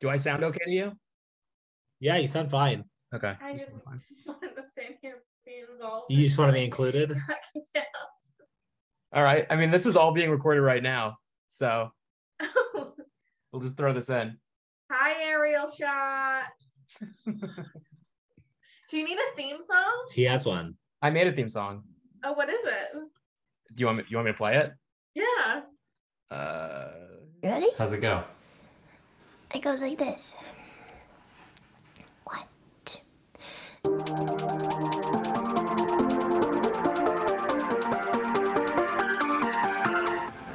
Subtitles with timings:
[0.00, 0.92] Do I sound okay to you?
[2.00, 2.84] Yeah, you sound fine.
[3.14, 3.34] Okay.
[3.40, 4.00] I you just sound fine.
[4.26, 6.06] wanted to stand here being involved.
[6.10, 7.16] You just want to be included.
[7.74, 7.82] yeah.
[9.12, 9.46] All right.
[9.48, 11.16] I mean, this is all being recorded right now,
[11.48, 11.90] so
[13.52, 14.36] we'll just throw this in.
[14.90, 16.44] Hi, aerial shot.
[18.88, 20.06] Do you need a theme song?
[20.12, 20.74] He has one.
[21.02, 21.82] I made a theme song.
[22.24, 22.86] Oh, what is it?
[22.92, 24.04] Do you want me?
[24.08, 24.72] You want me to play it?
[25.14, 25.62] Yeah.
[26.30, 26.88] Uh,
[27.42, 27.68] ready?
[27.78, 28.24] How's it go?
[29.56, 30.36] It goes like this.
[32.24, 32.40] One,
[32.84, 32.98] two.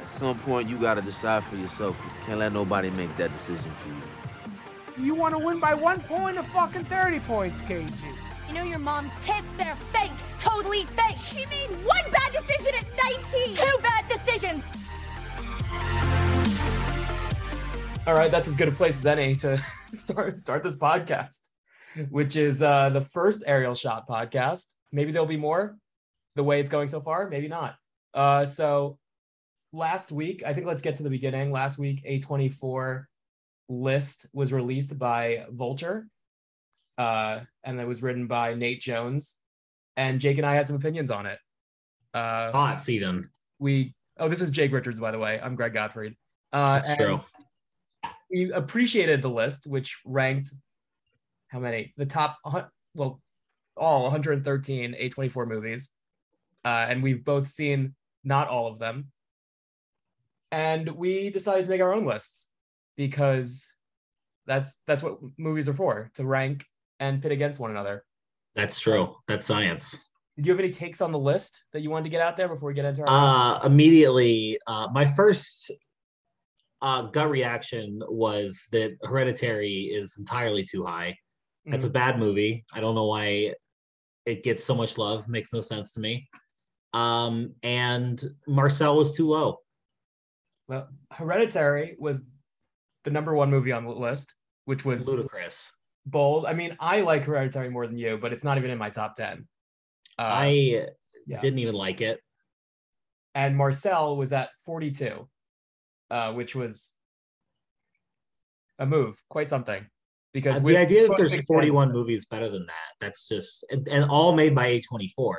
[0.00, 1.96] At some point, you gotta decide for yourself.
[2.04, 5.04] You can't let nobody make that decision for you.
[5.04, 7.90] You want to win by one point or fucking 30 points, KG?
[8.46, 11.16] You know your mom's tits, they're fake, totally fake.
[11.16, 12.86] She made one bad decision at
[13.34, 13.56] 19.
[13.56, 14.62] Two bad decisions.
[18.06, 18.30] All right.
[18.30, 21.38] That's as good a place as any to start start this podcast,
[22.10, 24.74] which is uh, the first aerial shot podcast.
[24.90, 25.76] Maybe there'll be more.
[26.34, 27.76] The way it's going so far, maybe not.
[28.14, 28.98] Uh, so
[29.72, 31.52] last week, I think let's get to the beginning.
[31.52, 33.04] Last week, A24
[33.68, 36.08] list was released by Vulture,
[36.98, 39.36] uh, and that was written by Nate Jones.
[39.96, 41.38] And Jake and I had some opinions on it.
[42.14, 43.28] Uh, Thoughts even.
[43.58, 45.38] we oh, this is Jake Richards, by the way.
[45.40, 46.16] I'm Greg Gottfried.
[46.52, 47.20] Uh, That's and true.
[48.32, 50.52] We appreciated the list, which ranked
[51.52, 51.92] how many?
[51.98, 52.38] The top,
[52.94, 53.20] well,
[53.76, 55.90] all 113 A24 movies,
[56.64, 59.08] uh, and we've both seen not all of them.
[60.50, 62.48] And we decided to make our own lists
[62.96, 63.66] because
[64.46, 66.64] that's that's what movies are for to rank
[67.00, 68.04] and pit against one another.
[68.54, 69.16] That's true.
[69.28, 70.10] That's science.
[70.38, 72.48] Do you have any takes on the list that you wanted to get out there
[72.48, 73.08] before we get into our?
[73.60, 75.70] Uh, immediately, uh, my first
[76.82, 81.16] uh, gut reaction was that Hereditary is entirely too high.
[81.64, 81.92] That's a Mhm.
[81.92, 82.64] bad movie.
[82.72, 83.54] I don't know why
[84.26, 85.28] it gets so much love.
[85.28, 86.28] Makes no sense to me.
[86.92, 89.58] Um, and Marcel was too low.
[90.68, 92.24] Well, Hereditary was
[93.04, 95.72] the number one movie on the list, which was Ludicrous.
[96.06, 96.46] bold.
[96.46, 99.14] I mean, I like Hereditary more than you, but it's not even in my top
[99.16, 99.48] ten.
[100.18, 100.46] Uh, I
[101.26, 101.40] yeah.
[101.40, 102.20] didn't even like it.
[103.34, 105.26] and Marcel was at 42,
[106.12, 106.92] uh, which was
[108.78, 109.84] a move, quite something.
[110.32, 113.88] Because Uh, the idea that there's think 41 movies better than that, that's just and,
[113.88, 115.34] and all made by A24,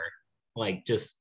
[0.55, 1.19] like just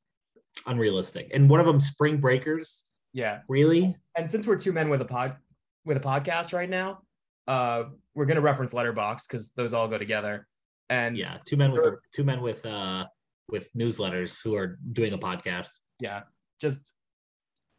[0.66, 1.30] unrealistic.
[1.32, 3.40] And one of them, Spring Breakers, yeah.
[3.48, 3.94] really?
[4.16, 5.36] And since we're two men with a pod
[5.84, 7.02] with a podcast right now,
[7.46, 7.84] uh,
[8.14, 10.46] we're gonna reference Letterboxd because those all go together.
[10.90, 13.06] And Yeah, two men with two men with uh
[13.48, 15.80] with newsletters who are doing a podcast.
[16.00, 16.22] yeah,
[16.60, 16.90] just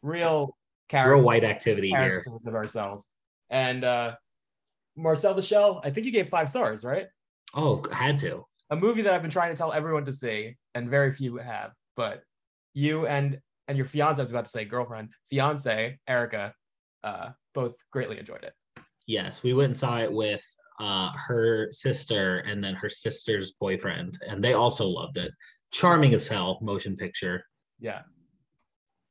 [0.02, 0.56] real
[0.92, 2.24] Real white activity here.
[2.46, 3.06] of ourselves.
[3.50, 4.14] And uh,
[4.96, 7.06] Marcel the Shell, I think you gave five stars, right?
[7.54, 8.44] Oh, had to.
[8.70, 11.72] A movie that I've been trying to tell everyone to see, and very few have.
[11.96, 12.22] But
[12.72, 16.54] you and and your fiance, I was about to say girlfriend, fiance Erica,
[17.02, 18.54] uh, both greatly enjoyed it.
[19.06, 20.44] Yes, we went and saw it with
[20.80, 25.30] uh her sister and then her sister's boyfriend, and they also loved it.
[25.72, 27.44] Charming as hell motion picture.
[27.78, 28.02] Yeah.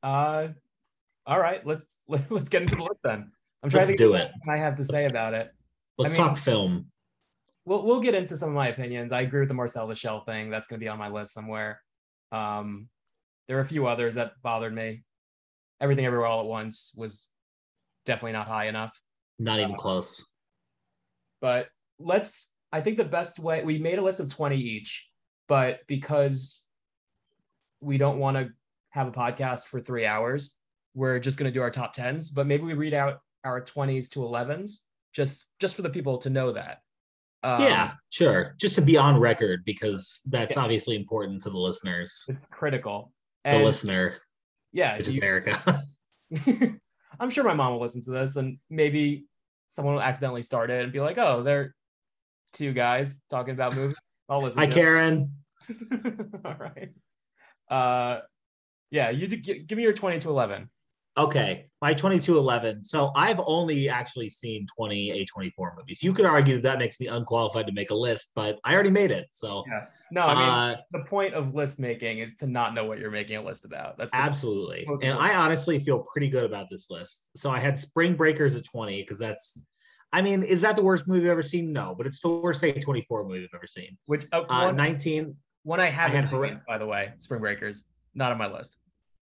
[0.01, 0.49] Uh,
[1.25, 3.31] all right, let's let's get into the list then.
[3.63, 4.29] I'm trying Let's to do it.
[4.49, 5.51] I have to say Let's- about it.
[5.97, 6.87] Let's mean- talk film.
[7.65, 9.11] we'll we'll get into some of my opinions.
[9.11, 10.49] I agree with the Marcel the Shell thing.
[10.49, 11.81] That's going to be on my list somewhere.
[12.31, 12.89] Um,
[13.47, 15.03] there are a few others that bothered me.
[15.79, 17.27] Everything Everywhere All at Once was
[18.05, 18.99] definitely not high enough.
[19.39, 20.25] Not even Uh, close.
[21.41, 21.67] But
[21.99, 22.49] let's.
[22.71, 25.07] I think the best way we made a list of twenty each,
[25.47, 26.63] but because
[27.81, 28.49] we don't want to
[28.89, 30.55] have a podcast for three hours,
[30.93, 32.29] we're just going to do our top tens.
[32.29, 34.83] But maybe we read out our twenties to elevens
[35.13, 36.79] just just for the people to know that.
[37.43, 38.55] Um, yeah, sure.
[38.59, 40.61] Just to be on record because that's Yeah.
[40.63, 42.23] obviously important to the listeners.
[42.29, 43.11] it's critical.
[43.43, 44.17] The listener,
[44.71, 45.81] yeah, which is you- America.
[47.19, 49.25] I'm sure my mom will listen to this and maybe
[49.67, 51.75] someone will accidentally start it and be like, oh, they're
[52.53, 53.97] two guys talking about movies.
[54.29, 54.59] I'll listen.
[54.59, 54.67] Hi.
[54.67, 55.31] Karen.
[56.45, 56.89] All right.
[57.69, 58.19] Uh,
[58.89, 60.69] yeah, you do, gi- give me your 20 to 11.
[61.15, 62.83] Okay, my 2211.
[62.83, 66.01] So I've only actually seen 20 A24 movies.
[66.01, 68.89] You could argue that that makes me unqualified to make a list, but I already
[68.89, 69.27] made it.
[69.31, 69.85] So Yeah.
[70.11, 73.11] No, I mean, uh, the point of list making is to not know what you're
[73.11, 73.97] making a list about.
[73.97, 74.87] That's absolutely.
[75.01, 77.31] And I honestly feel pretty good about this list.
[77.35, 79.65] So I had Spring Breakers at 20 because that's,
[80.11, 81.73] I mean, is that the worst movie I've ever seen?
[81.73, 83.97] No, but it's the worst A24 movie I've ever seen.
[84.05, 85.35] which uh, Uh, 19.
[85.63, 88.77] one I haven't had seen, by the way, Spring Breakers, not on my list.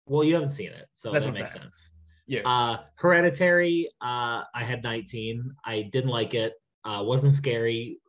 [0.10, 1.62] Well, you haven't seen it, so That's that makes bad.
[1.64, 1.92] sense.
[2.28, 2.42] Yeah.
[2.46, 5.52] Uh, Hereditary, uh, I had 19.
[5.66, 6.54] I didn't like it.
[6.84, 8.00] Uh, wasn't scary.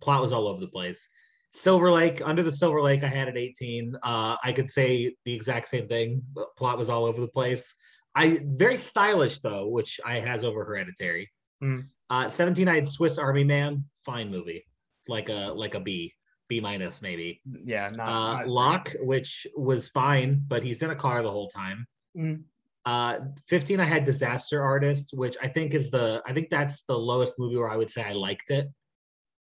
[0.00, 1.08] Plot was all over the place.
[1.52, 3.96] Silver Lake, Under the Silver Lake, I had at 18.
[4.02, 6.22] Uh, I could say the exact same thing.
[6.56, 7.74] Plot was all over the place.
[8.16, 11.30] I very stylish though, which I has over Hereditary.
[11.62, 11.86] Mm.
[12.10, 13.84] Uh, 17, I had Swiss Army Man.
[14.04, 14.66] Fine movie,
[15.08, 16.12] like a like a B,
[16.54, 17.40] B minus maybe.
[17.64, 21.48] Yeah, not, Uh, not- Locke, which was fine, but he's in a car the whole
[21.48, 21.86] time.
[22.16, 22.44] Mm.
[22.84, 26.96] Uh, 15, I had Disaster Artist, which I think is the I think that's the
[26.96, 28.68] lowest movie where I would say I liked it.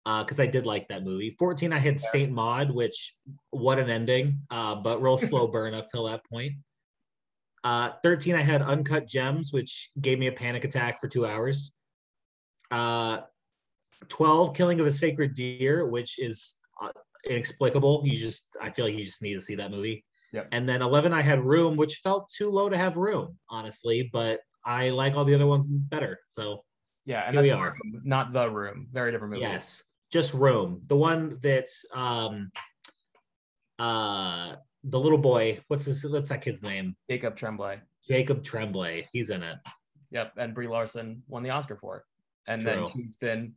[0.06, 1.30] Uh, because I did like that movie.
[1.32, 3.16] 14, I had Saint Maud, which
[3.52, 4.42] what an ending.
[4.50, 6.54] Uh, but real slow burn up till that point.
[7.64, 11.72] Uh, 13, I had Uncut Gems, which gave me a panic attack for two hours.
[12.72, 13.22] Uh,
[14.08, 16.69] 12, Killing of a Sacred Deer, which is uh,
[17.28, 18.02] inexplicable.
[18.06, 20.06] You just, I feel like you just need to see that movie.
[20.34, 20.50] Yep.
[20.52, 24.40] And then 11, I had Room, which felt too low to have room, honestly, but
[24.64, 26.20] I like all the other ones better.
[26.28, 26.64] So,
[27.06, 27.76] yeah, and here we are.
[27.84, 28.88] Room, not the room.
[28.92, 29.42] Very different movie.
[29.42, 30.82] yes, just Room.
[30.88, 32.52] The one that, um,
[33.80, 36.96] uh, the little boy, what's this, what's that kid's name?
[37.10, 37.80] Jacob Tremblay.
[38.08, 39.08] Jacob Tremblay.
[39.12, 39.58] He's in it.
[40.12, 42.04] Yep, and Brie Larson won the Oscar for it.
[42.48, 42.72] And True.
[42.72, 43.54] then he's been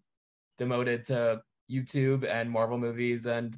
[0.58, 1.42] demoted to
[1.72, 3.56] YouTube and Marvel movies and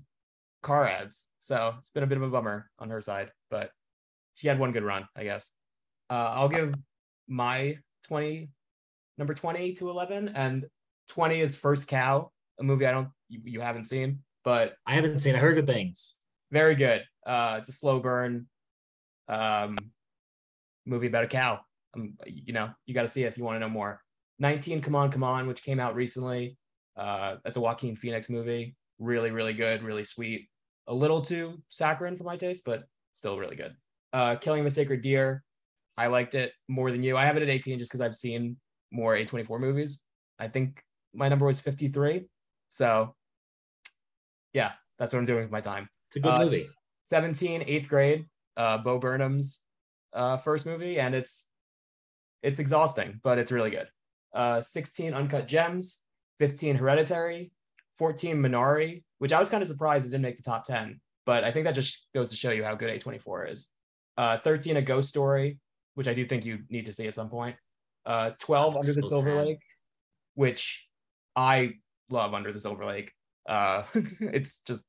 [0.62, 1.26] car ads.
[1.38, 3.70] So it's been a bit of a bummer on her side, but
[4.34, 5.50] she had one good run, I guess.
[6.10, 6.74] Uh, I'll give
[7.28, 8.48] my 20,
[9.18, 10.66] number 20 to 11, and
[11.08, 15.18] 20 is First Cow, a movie I don't, you, you haven't seen, but I haven't
[15.18, 16.16] seen, I heard good things.
[16.50, 17.02] very good.
[17.26, 18.46] Uh, it's a slow burn
[19.28, 19.76] um,
[20.86, 21.60] movie about a cow.
[21.94, 24.00] Um, you know, you got to see it if you want to know more.
[24.38, 26.56] 19, Come On, Come On, which came out recently.
[26.96, 28.76] Uh, that's a Joaquin Phoenix movie.
[28.98, 30.48] Really, really good, really sweet.
[30.86, 33.74] A little too saccharine for my taste, but still really good.
[34.12, 35.42] Uh, Killing of a Sacred Deer.
[35.96, 37.16] I liked it more than you.
[37.16, 38.56] I have it at 18 just because I've seen
[38.92, 40.00] more A24 movies.
[40.38, 40.82] I think
[41.14, 42.26] my number was 53.
[42.70, 43.14] So,
[44.52, 45.88] yeah, that's what I'm doing with my time.
[46.08, 46.68] It's a good Uh, movie.
[47.04, 48.24] 17 eighth grade
[48.56, 49.60] uh bo burnham's
[50.14, 51.48] uh first movie and it's
[52.42, 53.88] it's exhausting but it's really good
[54.32, 56.00] uh 16 uncut gems
[56.40, 57.50] 15 hereditary
[57.98, 61.44] 14 minari which i was kind of surprised it didn't make the top 10 but
[61.44, 63.68] i think that just goes to show you how good a24 is
[64.18, 65.58] uh 13 a ghost story
[65.94, 67.56] which i do think you need to see at some point
[68.06, 69.46] uh 12 Oh, under the silver sad.
[69.46, 69.60] lake
[70.34, 70.86] which
[71.36, 71.72] i
[72.10, 73.12] love under the silver lake
[73.48, 73.82] uh
[74.20, 74.82] it's just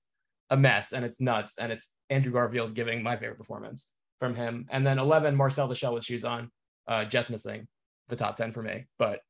[0.52, 3.88] a mess and it's nuts and it's Andrew Garfield giving my favorite performance
[4.20, 4.68] from him.
[4.70, 6.52] And then 11, Marcel the Shell with Shoes On,
[6.88, 7.68] uh, just missing
[8.10, 9.22] the top 10 for me, but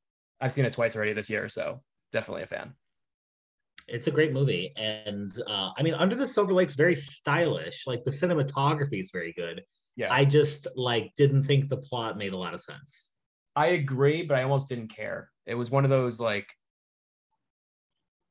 [0.42, 1.82] I've seen it twice already this year, so
[2.16, 2.74] definitely a fan.
[3.88, 4.72] It's a great movie.
[4.78, 7.86] And uh, I mean, Under the Silver Lake's very stylish.
[7.86, 9.62] Like the cinematography is very good.
[9.98, 13.12] Yeah, I just like didn't think the plot made a lot of sense.
[13.56, 15.30] I agree, but I almost didn't care.
[15.46, 16.48] It was one of those like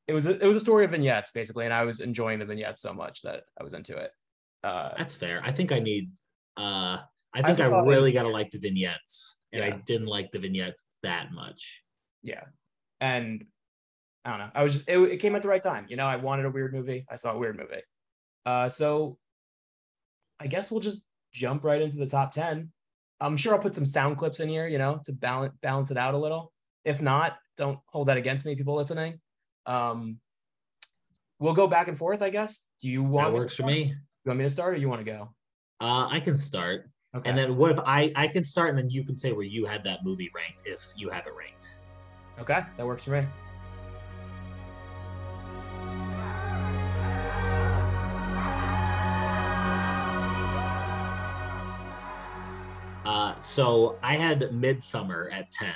[0.07, 2.45] it was a, it was a story of vignettes basically, and I was enjoying the
[2.45, 4.11] vignettes so much that I was into it.
[4.63, 5.41] Uh, That's fair.
[5.43, 6.11] I think I need
[6.57, 6.97] uh
[7.33, 9.37] I think I, thought- really gotta like the vignettes.
[9.53, 11.81] And I didn't like the vignettes that much.
[12.21, 12.43] yeah,
[12.99, 13.45] and
[14.25, 14.49] I don't know.
[14.55, 15.85] I was just it, it came at the right time.
[15.87, 17.05] You know, I wanted a weird movie.
[17.09, 17.81] I saw a weird movie.
[18.45, 19.17] Uh, so
[20.39, 22.71] I guess we'll just jump right into the top ten.
[23.21, 25.97] I'm sure I'll put some sound clips in here, you know, to balance balance it
[25.97, 26.51] out a little.
[26.83, 29.19] If not, don't hold that against me, people listening.
[29.65, 30.19] Um,
[31.39, 32.65] we'll go back and forth, I guess.
[32.81, 33.83] Do you want That me works for me.
[33.83, 35.33] You want me to start, or you want to go?
[35.79, 36.89] Uh I can start.
[37.15, 37.29] Okay.
[37.29, 39.65] And then what if I I can start and then you can say where you
[39.65, 41.77] had that movie ranked if you have it ranked.
[42.39, 43.25] okay, that works for me.
[53.45, 55.71] So I had Midsommar at 10,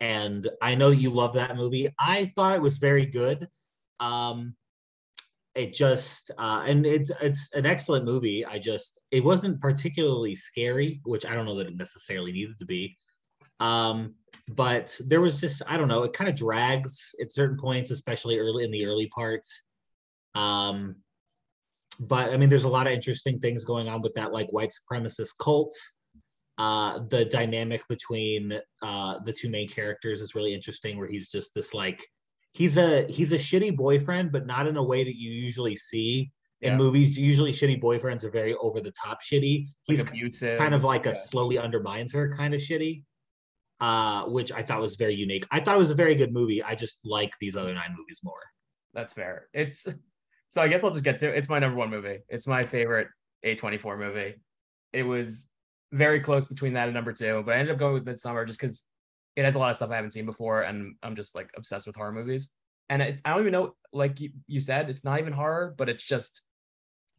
[0.00, 1.88] and I know you love that movie.
[1.98, 3.48] I thought it was very good.
[4.00, 4.54] Um,
[5.54, 8.44] it just uh, and it's it's an excellent movie.
[8.44, 12.66] I just it wasn't particularly scary, which I don't know that it necessarily needed to
[12.66, 12.98] be.
[13.60, 14.16] Um,
[14.52, 16.02] but there was just I don't know.
[16.02, 19.62] It kind of drags at certain points, especially early in the early parts.
[20.34, 20.96] Um,
[21.98, 24.70] but I mean, there's a lot of interesting things going on with that, like white
[24.70, 25.74] supremacist cult
[26.58, 31.52] uh the dynamic between uh the two main characters is really interesting where he's just
[31.54, 32.00] this like
[32.52, 36.30] he's a he's a shitty boyfriend but not in a way that you usually see
[36.60, 36.78] in Yeah.
[36.78, 40.84] movies usually shitty boyfriends are very over the top shitty Like he's abusive, kind of
[40.84, 43.02] like a slowly undermines her kind of shitty
[43.80, 46.62] uh which i thought was very unique i thought it was a very good movie
[46.62, 48.38] i just like these other nine movies more
[48.94, 49.48] That's fair.
[49.52, 49.88] It's
[50.50, 51.36] so I guess I'll just get to it.
[51.36, 52.20] It's my number one movie.
[52.28, 53.08] It's my favorite
[53.44, 54.34] A24 movie.
[54.92, 55.50] It was
[55.94, 58.60] very close between that and number two, but I ended up going with Midsommar just
[58.60, 58.84] because
[59.36, 61.86] it has a lot of stuff I haven't seen before, and I'm just like obsessed
[61.86, 62.50] with horror movies.
[62.88, 65.88] And it, I don't even know, like you, you said, it's not even horror, but
[65.88, 66.42] it's just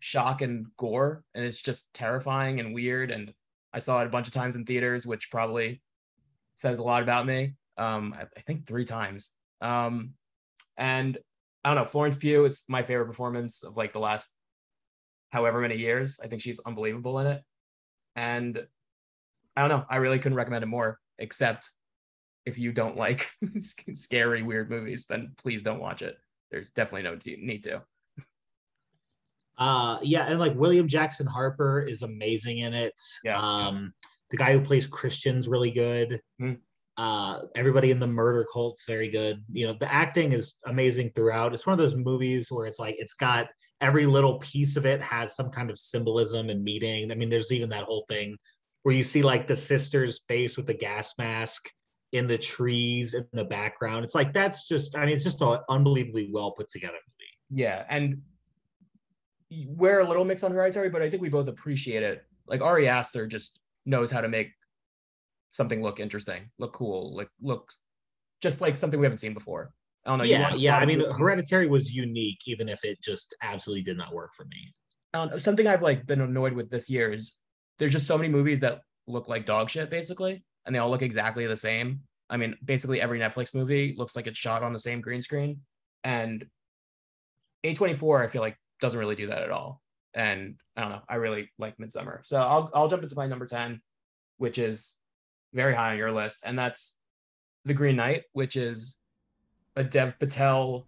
[0.02, 3.12] shock and gore, and it's just terrifying and weird.
[3.12, 3.34] And
[3.74, 5.82] I saw it a bunch of times in theaters, which probably
[6.56, 7.54] says a lot about me.
[7.78, 9.32] Um, I, I think three times.
[9.62, 10.12] Um,
[10.78, 11.18] and
[11.64, 14.30] I don't know, Florence Pugh, it's my favorite performance of like the last
[15.32, 16.20] however many years.
[16.22, 17.42] I think she's unbelievable in it.
[18.16, 18.66] And
[19.56, 21.72] I don't know, I really couldn't recommend it more, except
[22.46, 23.30] if you don't like
[23.96, 26.18] scary, weird movies, then please don't watch it.
[26.52, 27.82] There's definitely no need to.
[29.58, 32.94] Uh, yeah, and like William Jackson Harper is amazing in it.
[33.24, 33.40] Yeah.
[33.40, 33.94] Um,
[34.30, 36.22] the guy who plays Christian's really good.
[36.42, 36.60] Mhm.
[36.98, 39.44] Uh, everybody in the murder cult's very good.
[39.52, 41.54] You know, the acting is amazing throughout.
[41.54, 43.48] It's one of those movies where it's like it's got
[43.82, 47.12] every little piece of it has some kind of symbolism and meaning.
[47.12, 48.38] I mean, there's even that whole thing
[48.84, 51.70] where you see like the sister's face with the gas mask
[52.12, 54.06] in the trees in the background.
[54.06, 57.62] It's like that's just, I mean, it's just an unbelievably well put together movie.
[57.62, 58.22] Yeah, and
[59.68, 62.24] we're a little mixed on Hereditary, but I think we both appreciate it.
[62.48, 64.52] Like Ari Aster just knows how to make
[65.56, 67.80] something look interesting, look cool, like looks
[68.42, 69.72] just like something we haven't seen before.
[70.06, 70.26] I don't know.
[70.26, 70.78] you yeah, yeah.
[70.78, 74.46] I mean, Lee- Hereditary was unique, even if it just absolutely did not work for
[74.46, 74.74] me.
[75.14, 77.38] I something I've like been annoyed with this year is
[77.80, 81.02] there's just so many movies that look like dog shit basically, and they all look
[81.02, 82.02] exactly the same.
[82.30, 85.62] I mean, basically every Netflix movie looks like it's shot on the same green screen,
[86.04, 86.46] and
[87.64, 89.82] A24 I feel like doesn't really do that at all.
[90.14, 92.26] And I don't know, I really like Midsommar.
[92.26, 93.82] So I'll I'll jump into my number 10,
[94.38, 94.98] which is
[95.56, 96.96] very high on your list, and that's
[97.64, 98.98] The Green Knight, which is
[99.78, 100.86] a Dev Patel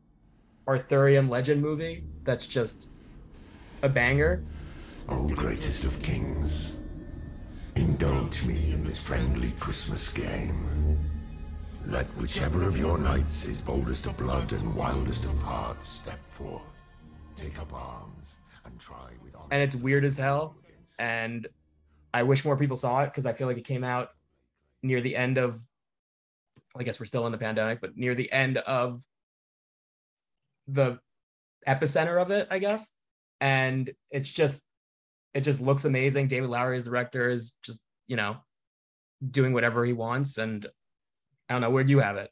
[0.67, 2.87] Arthurian legend movie that's just
[3.81, 4.43] a banger.
[5.09, 6.73] O greatest of kings,
[7.75, 10.99] indulge me in this friendly Christmas game.
[11.85, 16.61] Let whichever of your knights is boldest of blood and wildest of hearts step forth,
[17.37, 19.47] take up arms, and try with honor.
[19.51, 20.55] and it's weird as hell.
[20.99, 21.47] And
[22.13, 24.09] I wish more people saw it because I feel like it came out
[24.87, 25.61] near the end of,
[26.75, 29.01] I guess we're still in the pandemic, but near the end of
[30.67, 30.99] the
[31.67, 32.89] epicenter of it, I guess.
[33.39, 34.65] And it's just,
[35.33, 36.27] it just looks amazing.
[36.27, 38.37] David Lowery, as director, is just, you know,
[39.31, 40.37] doing whatever he wants.
[40.37, 40.65] And
[41.49, 42.31] I don't know, where do you have it?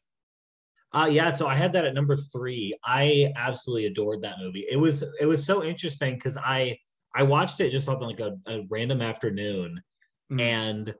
[0.93, 2.73] Uh yeah, so I had that at number three.
[2.85, 4.65] I absolutely adored that movie.
[4.69, 6.77] It was it was so interesting because I
[7.13, 9.81] I watched it just on like a, a random afternoon,
[10.31, 10.41] Mm.
[10.41, 10.95] and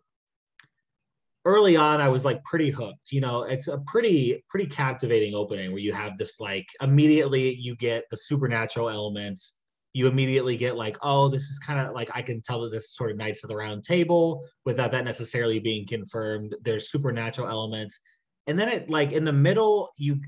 [1.46, 3.12] early on I was like pretty hooked.
[3.12, 7.75] You know, it's a pretty pretty captivating opening where you have this like immediately you
[7.75, 9.58] get the supernatural elements.
[9.94, 12.86] You immediately get like, oh, this is kind of like I can tell that this
[12.86, 16.54] is sort of Knights of the Round Table without that necessarily being confirmed.
[16.64, 18.00] There's supernatural elements
[18.48, 20.20] and then it like in the middle you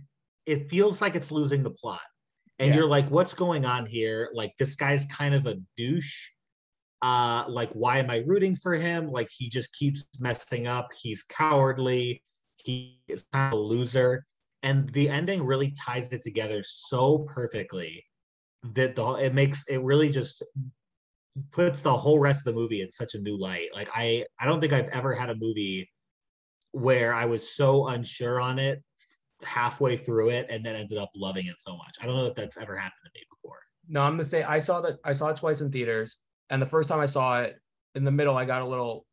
[0.45, 1.99] it feels like it's losing the plot
[2.59, 2.75] and Yeah.
[2.77, 6.29] you're like what's going on here like this guy's kind of a douche
[7.01, 9.11] uh like why am i rooting for him?
[9.11, 10.89] Like he just keeps messing up.
[11.01, 12.21] He's cowardly.
[12.57, 14.25] He is kind of a loser.
[14.63, 18.03] And the ending really ties it together so perfectly
[18.73, 20.43] that the it makes it really just
[21.51, 23.69] puts the whole rest of the movie in such a new light.
[23.73, 25.89] Like i i don't think i've ever had a movie
[26.71, 28.83] where I was so unsure on it
[29.43, 31.95] halfway through it and then ended up loving it so much.
[32.01, 33.59] I don't know if that's ever happened to me before.
[33.89, 36.65] No, I'm gonna say I saw that I saw it twice in theaters, and the
[36.65, 37.57] first time I saw it
[37.95, 39.05] in the middle, I got a little,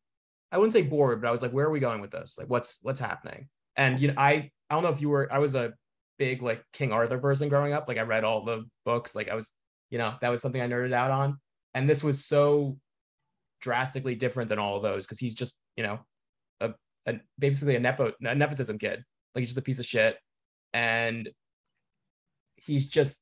[0.51, 2.35] I wouldn't say bored, but I was like, where are we going with this?
[2.37, 3.47] Like, what's what's happening?
[3.75, 5.73] And you know, I I don't know if you were, I was a
[6.17, 7.87] big like King Arthur person growing up.
[7.87, 9.15] Like I read all the books.
[9.15, 9.51] Like I was,
[9.89, 11.37] you know, that was something I nerded out on,
[11.73, 12.77] and this was so
[13.61, 15.99] drastically different than all of those because he's just, you know,
[16.61, 16.73] a,
[17.07, 19.03] a basically a nepo a nepotism kid.
[19.33, 20.17] Like he's just a piece of shit,
[20.73, 21.29] and
[22.55, 23.21] he's just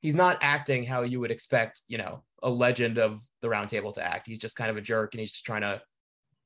[0.00, 3.92] he's not acting how you would expect, you know, a legend of the round table
[3.92, 4.26] to act.
[4.26, 5.80] He's just kind of a jerk and he's just trying to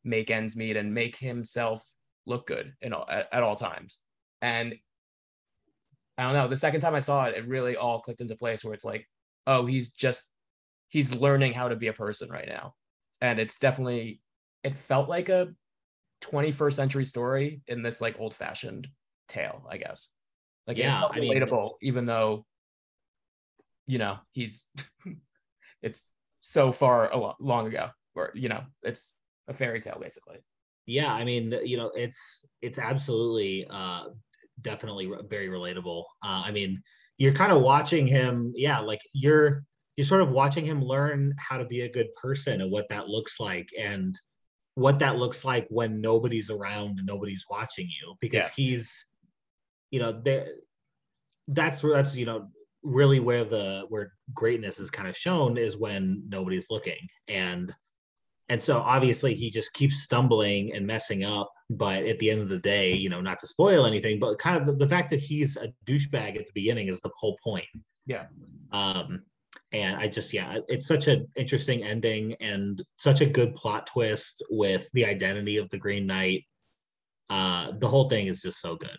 [0.04, 1.82] make ends meet and make himself
[2.26, 3.98] look good in all, at, at all times.
[4.42, 4.74] And
[6.18, 8.62] I don't know, the second time I saw it, it really all clicked into place
[8.62, 9.08] where it's like,
[9.46, 10.26] oh, he's just
[10.90, 12.74] he's learning how to be a person right now.
[13.22, 14.20] And it's definitely
[14.62, 15.48] it felt like a
[16.20, 18.88] 21st century story in this like old fashioned
[19.28, 20.08] tale, I guess.
[20.66, 21.42] Like Yeah, felt I mean-
[21.80, 22.44] even though
[23.86, 24.66] you know he's
[25.82, 26.04] it's
[26.40, 29.14] so far a lo- long ago or you know it's
[29.48, 30.38] a fairy tale basically
[30.86, 34.04] Yeah, I mean, you know, it's it's absolutely uh
[34.60, 36.04] definitely very relatable.
[36.24, 36.82] Uh I mean,
[37.18, 39.64] you're kind of watching him, yeah, like you're
[39.96, 43.08] you're sort of watching him learn how to be a good person and what that
[43.08, 44.14] looks like and
[44.74, 48.50] what that looks like when nobody's around and nobody's watching you because Yeah.
[48.56, 49.06] he's
[49.90, 50.48] you know there
[51.48, 52.48] that's where that's you know
[52.82, 57.08] really where the where greatness is kind of shown is when nobody's looking.
[57.28, 57.72] And
[58.50, 62.48] and so obviously he just keeps stumbling and messing up but at the end of
[62.48, 65.20] the day you know not to spoil anything but kind of the, the fact that
[65.20, 67.64] he's a douchebag at the beginning is the whole point.
[68.06, 68.26] Yeah.
[68.72, 69.22] um
[69.72, 74.42] and i just yeah it's such an interesting ending and such a good plot twist
[74.50, 76.44] with the identity of the green knight.
[77.30, 78.98] Uh the whole thing is just so good.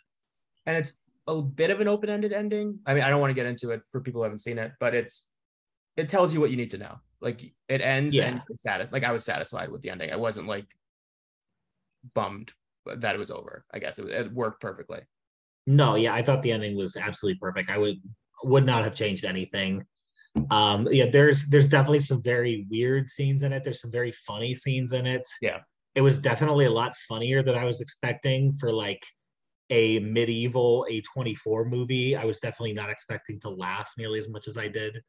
[0.66, 0.94] And it's
[1.40, 2.80] a bit of an open-ended ending.
[2.86, 4.72] I mean, I don't want to get into it for people who haven't seen it,
[4.80, 5.26] but it's
[5.98, 6.96] it tells you what you need to know.
[7.20, 8.28] Like it ends Yeah.
[8.28, 10.12] and it's satis- like I was satisfied with the ending.
[10.12, 10.66] I wasn't like
[12.14, 12.52] bummed
[12.86, 13.66] that it was over.
[13.74, 15.00] I guess it, it worked perfectly.
[15.68, 17.70] No, yeah, I thought the ending was absolutely perfect.
[17.70, 17.98] I would
[18.44, 19.86] would not have changed anything.
[20.50, 23.64] Um, yeah, there's there's definitely some very weird scenes in it.
[23.64, 25.28] There's some very funny scenes in it.
[25.42, 25.60] Yeah.
[25.94, 29.04] It was definitely a lot funnier than I was expecting for like
[29.72, 32.16] a medieval A24 movie.
[32.16, 35.01] I was definitely not expecting to laugh nearly as much as I did.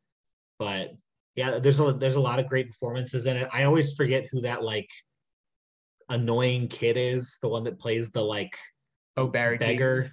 [0.59, 0.92] But
[1.35, 3.49] yeah, there's a there's a lot of great performances in it.
[3.52, 4.88] I always forget who that like
[6.09, 8.57] annoying kid is, the one that plays the like
[9.16, 10.12] Oh, Barry beggar.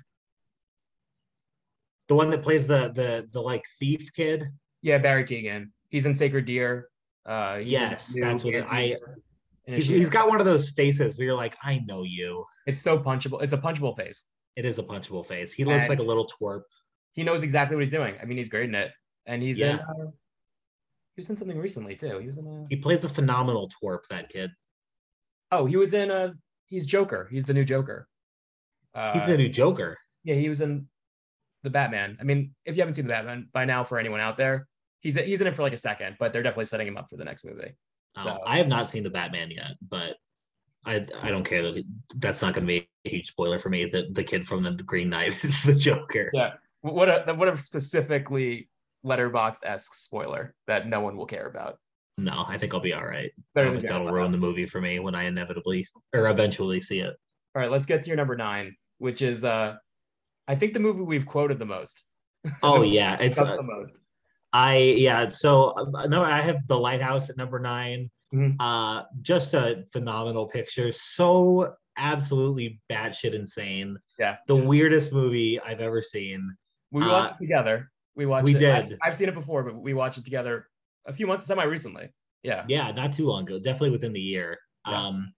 [2.08, 4.46] The one that plays the the the like thief kid.
[4.82, 5.68] Yeah, Barry Keoghan.
[5.89, 6.89] He's in Sacred Deer.
[7.25, 8.98] Uh, Yes, that's what it- I-
[9.65, 12.44] He's, he's got one of those faces where you're like, I know you.
[12.65, 13.44] It's so punchable.
[13.44, 14.25] It's a punchable face.
[14.56, 15.53] It is a punchable face.
[15.53, 16.63] He looks And- like a little twerp.
[17.13, 18.15] He knows exactly what he's doing.
[18.22, 18.91] I mean, he's great in it,
[19.25, 19.77] and he's in.
[19.77, 19.84] Yeah.
[19.84, 20.06] Uh,
[21.15, 22.20] he was in something recently too.
[22.20, 22.65] He was in a.
[22.70, 24.06] He plays a phenomenal twerp.
[24.10, 24.51] That kid.
[25.51, 26.34] Oh, he was in a.
[26.68, 27.27] He's Joker.
[27.32, 28.08] He's the new Joker.
[28.94, 29.98] Uh, He's the new Joker.
[30.24, 30.88] yeah, he was in
[31.63, 32.18] the Batman.
[32.20, 34.68] I mean, if you haven't seen the Batman by now, for anyone out there,
[35.01, 37.18] he's he's in it for like a second, but they're definitely setting him up for
[37.18, 37.74] the next movie.
[38.18, 40.15] Oh, So- I have not seen the Batman yet, but
[40.89, 41.84] I I don't care that
[42.15, 43.86] that's not going to be a huge spoiler for me.
[43.86, 46.31] That the kid from the Green Knight is the Joker.
[46.34, 46.53] Yeah.
[46.81, 48.69] What a what a specifically
[49.05, 51.78] Letterboxd esque spoiler that no one will care about.
[52.17, 53.32] No, I think I'll be all right.
[53.56, 54.32] I don't think that'll ruin Leto.
[54.32, 57.15] the movie for me when I inevitably or eventually see it.
[57.56, 59.75] All right, let's get to your number nine, which is uh,
[60.47, 62.04] I think the movie we've quoted the most.
[62.63, 63.99] Oh yeah, it's uh, the most.
[64.54, 65.30] I yeah.
[65.30, 68.56] So uh, no, I have the lighthouse at number 9 Mhm.
[68.60, 70.92] Uh, just a phenomenal picture.
[70.92, 73.98] So absolutely batshit insane.
[74.18, 74.38] Yeah.
[74.48, 76.56] The weirdest movie I've ever seen.
[76.92, 77.92] We uh, watched it together.
[78.15, 78.46] We watched.
[78.46, 78.63] we it.
[78.63, 79.00] I- did.
[79.04, 80.68] I've seen it before, but we watched it together
[81.06, 82.10] a few months, semi recently.
[82.44, 82.65] Yeah.
[82.68, 83.60] Yeah, not too long ago.
[83.60, 84.58] Definitely within the year.
[84.88, 85.08] Yeah.
[85.08, 85.34] Um,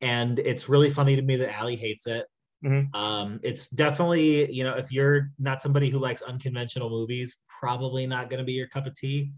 [0.00, 2.26] and it's really funny to me that Allie hates it.
[2.64, 2.94] Mhm.
[2.94, 8.30] Um, it's definitely you know if you're not somebody who likes unconventional movies, probably not
[8.30, 9.32] going to be your cup of tea.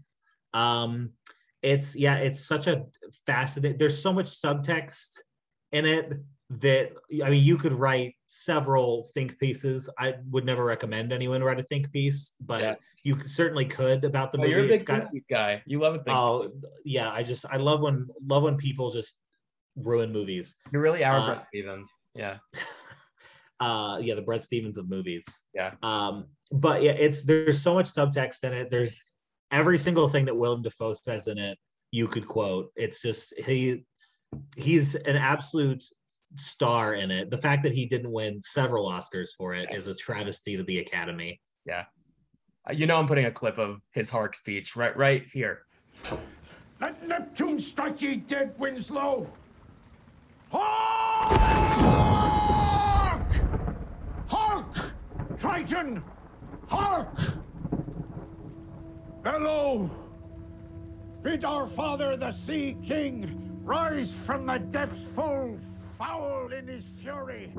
[0.53, 1.11] Um,
[1.73, 2.85] it's yeah, it's such a
[3.25, 3.77] fascinating.
[3.77, 5.19] There's so much subtext
[5.71, 6.13] in it
[6.49, 6.85] that
[7.25, 9.89] I mean, you could write several think pieces.
[9.99, 12.75] I would never recommend anyone write a think piece, but Yeah.
[13.03, 14.51] you certainly could about the Oh, movie.
[14.51, 15.61] you're a It's big got- guy.
[15.65, 16.01] You love it.
[16.07, 16.51] Oh
[16.85, 19.19] yeah, I just I love when love when people just
[19.75, 20.55] ruin movies.
[20.71, 21.89] You're really our uh, Bret Stephens.
[22.15, 22.37] Yeah.
[23.59, 25.25] Uh yeah, the Bret Stephens of movies.
[25.55, 25.71] Yeah.
[25.81, 28.69] Um, but yeah, it's there's so much subtext in it.
[28.69, 29.01] There's
[29.51, 31.57] every single thing that Willem Dafoe says in it,
[31.91, 32.71] you could quote.
[32.75, 33.85] It's just he
[34.55, 35.83] he's an absolute
[36.35, 37.31] star in it.
[37.31, 40.79] The fact that he didn't win several Oscars for it is a travesty to the
[40.79, 41.39] Academy.
[41.65, 41.85] Yeah.
[42.69, 45.61] Uh, you know, I'm putting a clip of his Hark speech right right here.
[46.79, 49.31] Let Neptune strike ye dead, Winslow!
[50.51, 51.31] Hark!
[54.27, 54.91] Hark!
[55.37, 56.03] Triton!
[56.67, 57.17] Hark!
[59.31, 59.89] Bellow!
[61.21, 65.59] Bid our father, the Sea King, rise from the depths full
[65.97, 67.51] foul in his fury.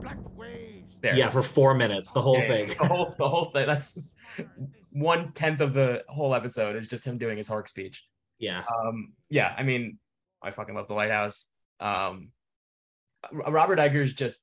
[0.00, 0.94] Black waves.
[1.02, 1.14] There.
[1.14, 2.68] Yeah, for four minutes, the whole Yeah, thing.
[2.68, 3.66] The whole the whole thing.
[3.66, 3.98] That's
[4.90, 8.02] one tenth of the whole episode is just him doing his Hark speech.
[8.38, 8.62] Yeah.
[8.74, 9.98] Um, yeah, I mean,
[10.40, 11.44] I fucking love the lighthouse.
[11.78, 12.30] Um,
[13.30, 14.40] Robert Eggers just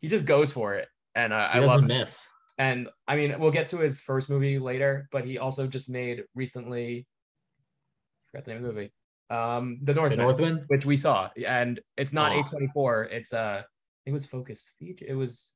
[0.00, 1.98] he just goes for it, and uh, He I love doesn't it.
[2.00, 2.28] miss.
[2.60, 6.24] And I mean, we'll get to his first movie later, but he also just made
[6.34, 7.06] recently.
[7.06, 8.92] I forgot the name of the movie.
[9.30, 10.64] Um, The The Northman, Northman?
[10.68, 12.42] which we saw, and it's not Oh.
[12.42, 13.10] A24.
[13.12, 13.62] It's uh,
[14.04, 15.06] it was Focus Feature.
[15.08, 15.54] It was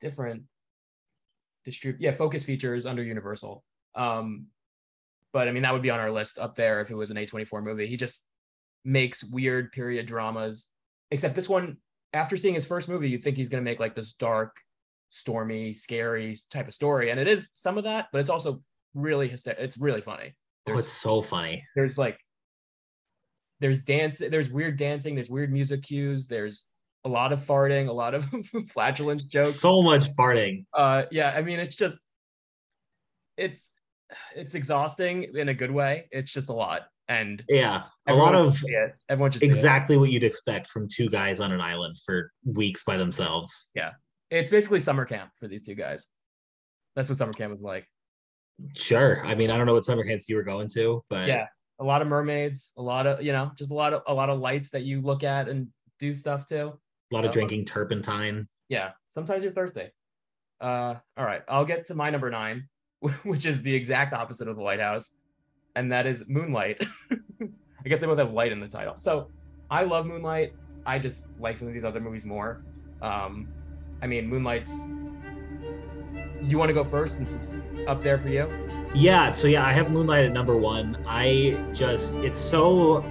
[0.00, 0.42] different.
[1.64, 3.62] Distrib yeah, Focus Features under Universal.
[3.94, 4.46] Um,
[5.32, 7.16] but I mean, that would be on our list up there if it was an
[7.16, 7.86] A24 movie.
[7.86, 8.26] He just
[8.84, 10.66] makes weird period dramas.
[11.12, 11.76] Except this one,
[12.12, 14.56] after seeing his first movie, you'd think he's gonna make like this dark,
[15.10, 18.62] stormy, scary type of story, and it is some of that, but it's also
[18.94, 20.34] really hyster- It's really funny.
[20.68, 21.64] Oh, it's so funny.
[21.76, 22.18] there's like
[23.60, 26.64] there's dance, there's weird dancing, there's weird music cues, there's
[27.04, 28.26] a lot of farting, a lot of
[28.70, 29.54] flatulence jokes.
[29.54, 30.64] So much farting.
[30.74, 31.98] uh yeah i mean it's just
[33.36, 33.70] it's
[34.34, 38.56] it's exhausting in a good way it's just a lot and Yeah, a lot of
[39.08, 39.42] everyone it.
[39.42, 43.70] exactly what you'd expect from two guys on an island for weeks by themselves.
[44.30, 46.06] It's basically summer camp for these two guys.
[46.96, 47.86] That's what summer camp was like.
[48.76, 49.24] Sure.
[49.24, 51.46] I mean, I don't know what summer camps you were going to, but yeah
[51.80, 54.28] a lot of mermaids a lot of you know just a lot of a lot
[54.28, 55.68] of lights that you look at and
[56.00, 56.66] do stuff to.
[56.66, 58.48] A lot of Uh, drinking turpentine.
[58.68, 59.88] yeah sometimes you're thirsty.
[60.60, 62.68] Uh all right i'll get to my number nine
[63.22, 65.12] which is the exact opposite of the lighthouse
[65.76, 66.84] and that is moonlight.
[67.40, 68.94] I guess they both have light in the title.
[68.98, 69.30] So
[69.70, 70.54] i love moonlight.
[70.84, 72.64] I just like some of these other movies more.
[73.02, 73.46] Um
[74.02, 74.72] i mean moonlight's
[76.42, 78.48] you want to go first since it's up there for you
[78.94, 80.96] Yeah, so yeah, I have Moonlight at number one.
[81.06, 83.04] I just, it's so,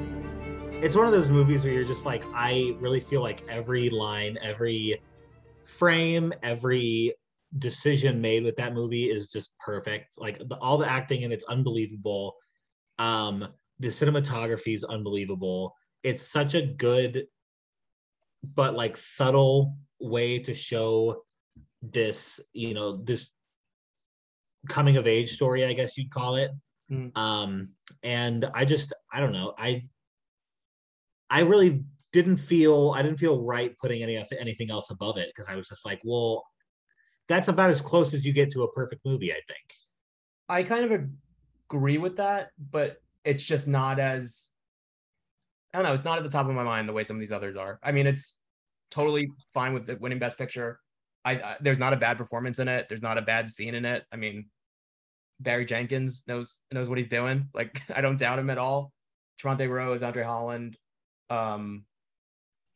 [0.81, 4.39] it's one of those movies where you're just like, I really feel like every line,
[4.41, 4.99] every
[5.63, 7.13] frame, every
[7.59, 10.19] decision made with that movie is just perfect.
[10.19, 12.35] Like the, all the acting and it's unbelievable.
[12.97, 13.47] Um,
[13.79, 15.75] the cinematography is unbelievable.
[16.01, 17.27] It's such a good,
[18.55, 21.23] but like subtle way to show
[21.81, 23.29] this, you know, this
[24.69, 26.51] coming of age story, I guess you'd call it.
[26.91, 27.15] Mm.
[27.17, 27.69] Um,
[28.03, 29.81] and I just, I don't know, I,
[31.29, 31.83] I really
[32.13, 35.55] didn't feel, I didn't feel right putting any of anything else above it because I
[35.55, 36.45] was just like, well,
[37.27, 39.67] that's about as close as you get to a perfect movie, I think.
[40.49, 41.09] i kind of
[41.69, 44.47] agree with that but it's just not as
[45.73, 47.19] i don't know it's not at the top of my mind the way some of
[47.19, 48.36] these others are i mean it's
[48.91, 50.79] totally fine with it winning best picture
[51.25, 53.85] I, I there's not a bad performance in it there's not a bad scene in
[53.85, 54.45] it i mean
[55.39, 58.91] barry jenkins knows knows what he's doing like i don't doubt him at all
[59.41, 60.77] Trevante Rhodes, Andre Holland.
[61.29, 61.85] Um,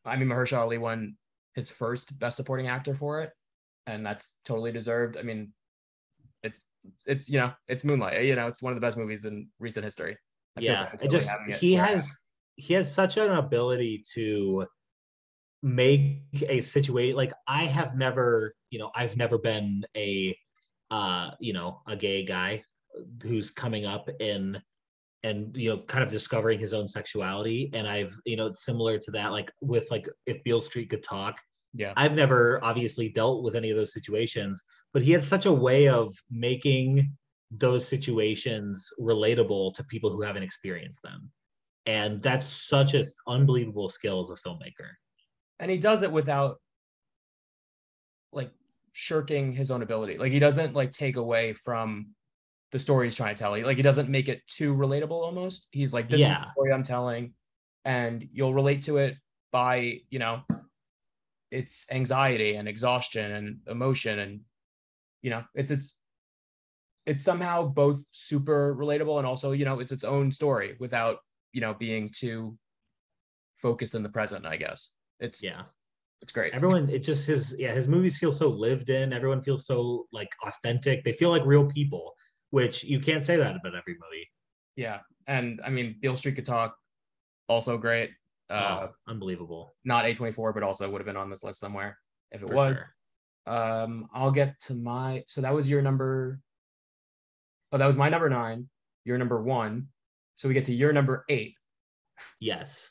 [0.05, 1.15] I mean, Mahershala Ali won
[1.55, 3.31] his first Best Supporting Actor for it,
[3.87, 5.17] and that's totally deserved.
[5.17, 5.53] I mean,
[6.43, 6.61] it's
[7.05, 8.23] it's you know it's Moonlight.
[8.23, 10.17] You know, it's one of the best movies in recent history.
[10.57, 11.93] I yeah it just it he where I am.
[11.93, 12.19] has
[12.55, 14.67] he has such an ability to
[15.63, 20.35] make a situation like i have never you know i've never been a
[20.89, 22.63] uh you know a gay guy
[23.21, 24.59] who's coming up in
[25.23, 27.69] and you know kind of discovering his own sexuality.
[27.73, 31.39] And i've you know similar to that like with like if beale street could talk.
[31.73, 31.93] Yeah.
[31.95, 34.61] i've never obviously dealt with any of those situations
[34.93, 37.15] but he has such a way of making
[37.51, 41.29] those situations relatable to people who haven't experienced them.
[41.85, 44.91] And that's such an unbelievable skill as a filmmaker
[45.61, 46.59] and he does it without
[48.33, 48.51] like
[48.91, 50.17] shirking his own ability.
[50.17, 52.07] Like he doesn't like take away from
[52.71, 53.53] the story he's trying to tell.
[53.53, 55.67] He like he doesn't make it too relatable almost.
[55.71, 57.33] He's like, this is the story I'm telling,
[57.85, 59.15] and you'll relate to it
[59.51, 60.41] by, you know,
[61.51, 64.41] it's anxiety and exhaustion and emotion and
[65.21, 65.95] you know, it's it's
[67.05, 71.19] it's somehow both super relatable and also, you know, it's its own story without,
[71.51, 72.57] you know, being too
[73.57, 74.91] focused in the present, I guess.
[75.21, 75.63] It's yeah
[76.21, 76.53] it's great.
[76.53, 80.29] everyone it just his yeah his movies feel so lived in everyone feels so like
[80.45, 82.13] authentic they feel like real people
[82.51, 84.29] which you can't say that about every movie
[84.75, 86.75] Yeah, and I mean, Beale Street could talk,
[87.47, 88.11] also great.
[88.49, 91.97] Uh, oh, unbelievable not A24, but also would have been on this list somewhere
[92.31, 92.75] if it for was.
[92.75, 92.95] sure
[93.47, 95.23] Um, I'll get to my.
[95.27, 96.39] So that was your number.
[97.71, 98.69] Oh, that was my number nine.
[99.05, 99.87] Your number one.
[100.35, 101.55] So we get to your number eight.
[102.39, 102.89] yes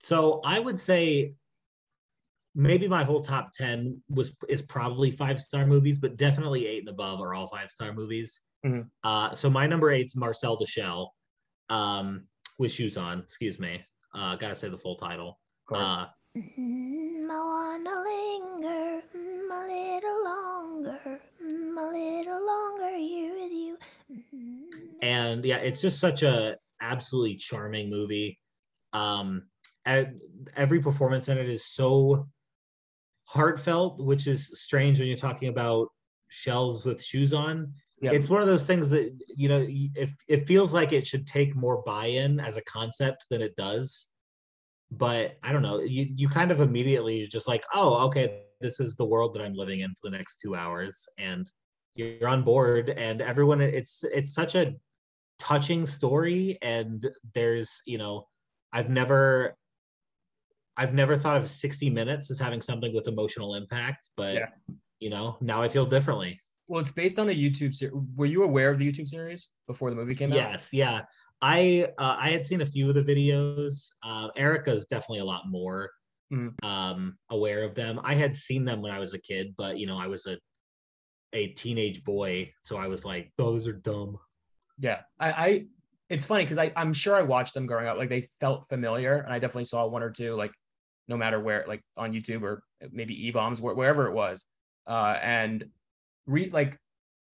[0.00, 1.32] so i would say
[2.54, 6.88] maybe my whole top 10 was is probably five star movies but definitely eight and
[6.88, 8.88] above are all five star movies Mhm.
[9.04, 11.14] uh so my number eight's marcel the Shell,
[11.68, 12.26] um
[12.58, 13.84] with shoes on excuse me
[14.14, 15.88] uh gotta say the full title Of course.
[15.88, 16.06] uh
[16.36, 23.78] Mm, I wanna linger mm, a little longer, mm, a little longer here with you.
[24.34, 24.62] Mm.
[25.02, 28.38] and yeah it's just such a absolutely charming movie
[28.92, 29.48] um
[30.56, 32.26] every performance in it is so
[33.24, 35.88] heartfelt which is strange when you're talking about
[36.28, 38.12] shells with shoes on Yeah.
[38.12, 41.54] it's one of those things that you know it, it feels like it should take
[41.54, 44.08] more buy-in as a concept than it does
[44.90, 48.96] but i don't know you, you kind of immediately just like oh okay this is
[48.96, 51.50] the world that i'm living in for the next two hours and
[51.94, 54.74] you're on board and everyone it's it's such a
[55.38, 58.26] touching story and there's you know
[58.72, 59.56] i've never
[60.78, 64.46] i've never thought of 60 minutes as having something with emotional impact but Yeah.
[65.00, 67.94] you know now i feel differently well, it's based on a YouTube series.
[68.14, 70.36] Were you aware of the YouTube series before the movie came out?
[70.36, 71.00] yes yeah
[71.40, 73.86] I uh, I had seen a few of the videos.
[74.02, 75.90] Uh, Erica's definitely a lot more
[76.30, 76.52] Mhm.
[76.62, 77.98] um, aware of them.
[78.04, 80.36] I had seen them when I was a kid, but you know, I was a
[81.32, 84.18] a teenage boy, so I was like, "Those are dumb."
[84.78, 85.64] Yeah, I, I
[86.10, 87.96] it's funny because I I'm sure I watched them growing up.
[87.96, 90.52] Like they felt familiar, and I definitely saw one or two, like
[91.08, 94.46] no matter where, like on YouTube or maybe E bombs, wherever it was.
[94.86, 95.64] Uh, and
[96.26, 96.78] re like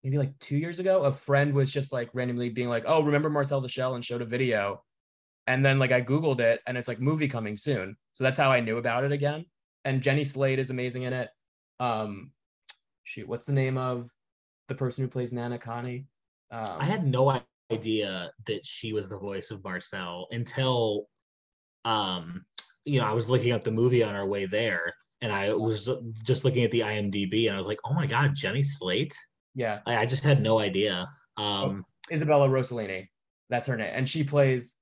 [0.03, 3.29] maybe like two years ago, a friend was just like randomly being like, "Oh, remember
[3.29, 4.83] Marcel the Shell?" and showed a video,
[5.47, 7.95] and then like I googled it, and it's like movie coming soon.
[8.13, 9.45] So that's how I knew about it again.
[9.83, 11.29] And Jenny Slate is amazing in it.
[11.79, 12.31] Um,
[13.03, 14.09] shoot, what's the name of
[14.67, 16.07] the person who plays Nana Connie?
[16.51, 21.07] Um, I had no idea that she was the voice of Marcel until,
[21.83, 22.45] um,
[22.85, 25.89] you know, I was looking up the movie on our way there, and I was
[26.23, 29.17] just looking at the IMDb, and I was like, "Oh my god, Jenny Slate!"
[29.55, 31.07] yeah, I, I just had no idea.
[31.37, 31.43] Oh.
[31.43, 33.07] Um, Isabella Rossellini.
[33.49, 34.75] That's her name, and she plays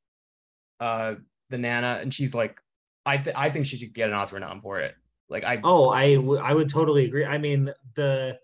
[0.79, 1.15] uh
[1.49, 2.59] the Nana, and she's like,
[3.05, 4.95] I th- I think she should get an Oscar nom for it.
[5.29, 7.25] Like I Oh, I w- I would totally agree.
[7.25, 8.37] I mean, the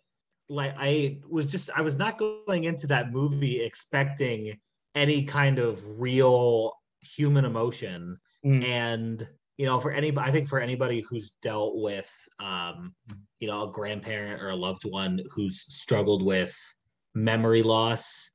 [0.50, 4.58] like I was just I was not going into that movie expecting
[4.96, 8.64] any kind of real human emotion Mm.
[8.64, 9.28] and
[9.60, 12.96] you know for anybody i think for anybody who's dealt with um
[13.40, 16.58] you know a grandparent or a loved one who's struggled with
[17.14, 18.32] memory loss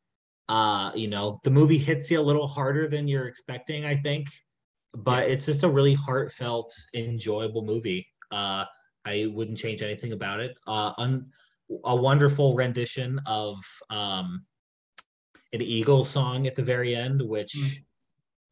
[0.51, 4.29] uh you know the movie hits you a little harder than you're expecting i think
[4.93, 8.07] but it's just a really heartfelt enjoyable movie.
[8.31, 8.65] Uh
[9.07, 10.55] i wouldn't change anything about it.
[10.67, 11.27] Uh un-
[11.85, 13.57] a wonderful rendition of
[13.89, 14.45] um
[15.55, 17.85] an eagle song at the very end which Mm.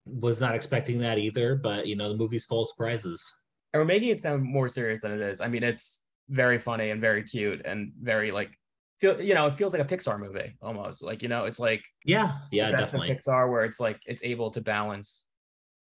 [0.05, 3.87] Was not expecting that either but you know the movie's full of surprises and we're
[3.87, 5.41] making it sound more serious than it is.
[5.41, 8.51] I mean, it's very funny and very cute and very like
[8.99, 11.03] feel you know it feels like a Pixar movie almost.
[11.03, 14.61] Like you know, it's like yeah yeah definitely Pixar where it's like it's able to
[14.61, 15.25] balance,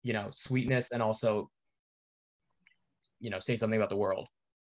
[0.04, 1.50] you know, sweetness and also,
[3.20, 4.28] you know, say something about the world.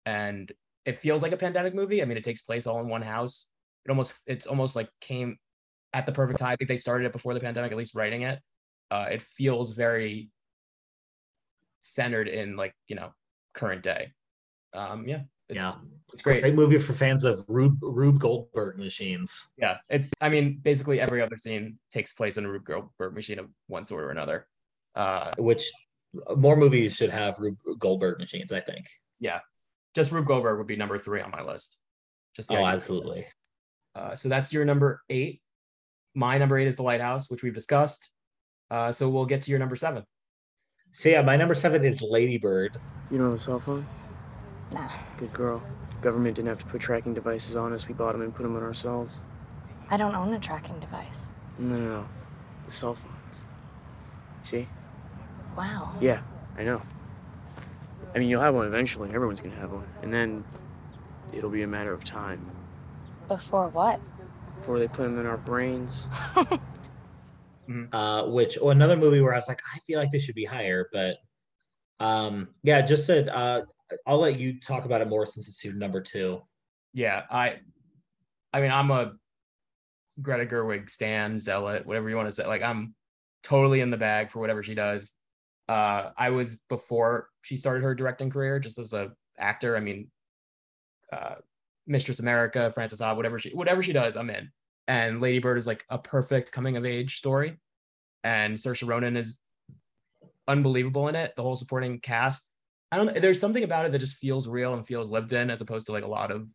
[0.06, 0.52] And
[0.84, 2.02] it feels like a pandemic movie.
[2.02, 3.48] I mean, it takes place all in one house.
[3.84, 5.38] It almost it's almost like came
[5.92, 6.52] at the perfect time.
[6.52, 8.38] I think they started it before the pandemic, at least writing it.
[8.92, 10.30] Uh, it feels very
[11.80, 13.12] centered in like you know
[13.54, 14.12] current day.
[14.74, 15.72] Um, yeah, it's, yeah
[16.12, 16.42] it's great.
[16.42, 20.10] great movie for fans of rube rube goldberg machines Yeah, it's.
[20.20, 23.84] I mean, basically every other scene takes place in a Rube Goldberg machine of one
[23.84, 24.46] sort or another.
[24.94, 25.70] Uh, which
[26.36, 28.84] more movies should have rube goldberg machines i think
[29.22, 29.38] yeah,
[29.94, 31.78] just Rube Goldberg would be number three on my list.
[32.34, 33.24] Just oh absolutely
[33.94, 35.40] Uh, so that's your number eight.
[36.14, 38.10] My number eight is The Lighthouse, which we've discussed.
[38.72, 40.02] Uh, so we'll get to your number seven.
[40.92, 42.80] so yeah my number seven is Lady Bird
[43.10, 43.84] You don't have a cell phone?
[44.72, 44.88] Nah.
[45.18, 45.62] Good girl.
[46.00, 47.86] Government didn't have to put tracking devices on us.
[47.86, 49.20] We bought them and put them on ourselves.
[49.90, 51.26] I don't own a tracking device.
[51.58, 52.08] No, no, no.
[52.64, 53.44] The cell phones.
[54.42, 54.66] See?
[55.54, 55.92] Wow.
[56.00, 56.22] Yeah,
[56.56, 56.80] I know.
[58.14, 59.10] I mean, you'll have one eventually.
[59.14, 59.86] Everyone's gonna have one.
[60.02, 60.42] And then
[61.34, 62.50] it'll be a matter of time
[63.28, 64.00] Before what?
[64.56, 66.08] before they put them in our brains.
[67.92, 70.44] uh, which or another movie where I was like, I feel like this should be
[70.44, 71.16] higher, but
[72.00, 73.62] um, yeah, just that uh,
[74.06, 76.42] I'll let you talk about it more since it's your number two.
[76.92, 77.60] Yeah, I.
[78.54, 79.12] I mean, I'm a
[80.20, 82.46] Greta Gerwig stan zealot, whatever you want to say.
[82.46, 82.94] Like, I'm
[83.42, 85.12] totally in the bag for whatever she does.
[85.68, 89.76] Uh, I was before she started her directing career, just as a actor.
[89.76, 90.10] I mean,
[91.12, 91.36] uh,
[91.86, 94.50] Mistress America, Frances Ha, whatever she whatever she does, I'm in.
[94.88, 97.56] And Lady Bird is like a perfect coming of age story,
[98.24, 99.38] and Saoirse Ronan is
[100.48, 101.34] unbelievable in it.
[101.36, 102.46] The whole supporting cast.
[102.90, 103.14] I don't.
[103.14, 105.92] There's something about it that just feels real and feels lived in, as opposed to
[105.92, 106.46] like a lot of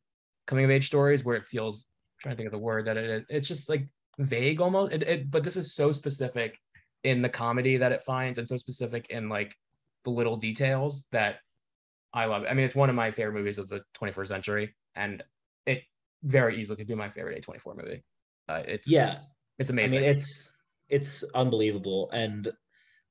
[0.46, 1.88] coming of age stories where it feels.
[1.88, 3.24] I'm trying to think of the word that it is.
[3.30, 3.88] It's just like
[4.20, 4.94] vague almost.
[4.94, 6.60] It, it, but this is so specific
[7.04, 9.56] in the comedy that it finds, and so specific in like
[10.04, 11.38] the little details that
[12.14, 12.48] I love it.
[12.50, 15.24] I mean, it's one of my favorite movies of the 21st century, and
[15.66, 15.84] it
[16.24, 18.04] very easily could be my favorite A24 movie.
[18.48, 19.18] Uh, it's Yeah.
[19.60, 20.02] it's I amazing.
[20.02, 20.52] mean, it's
[20.90, 22.52] it's unbelievable, and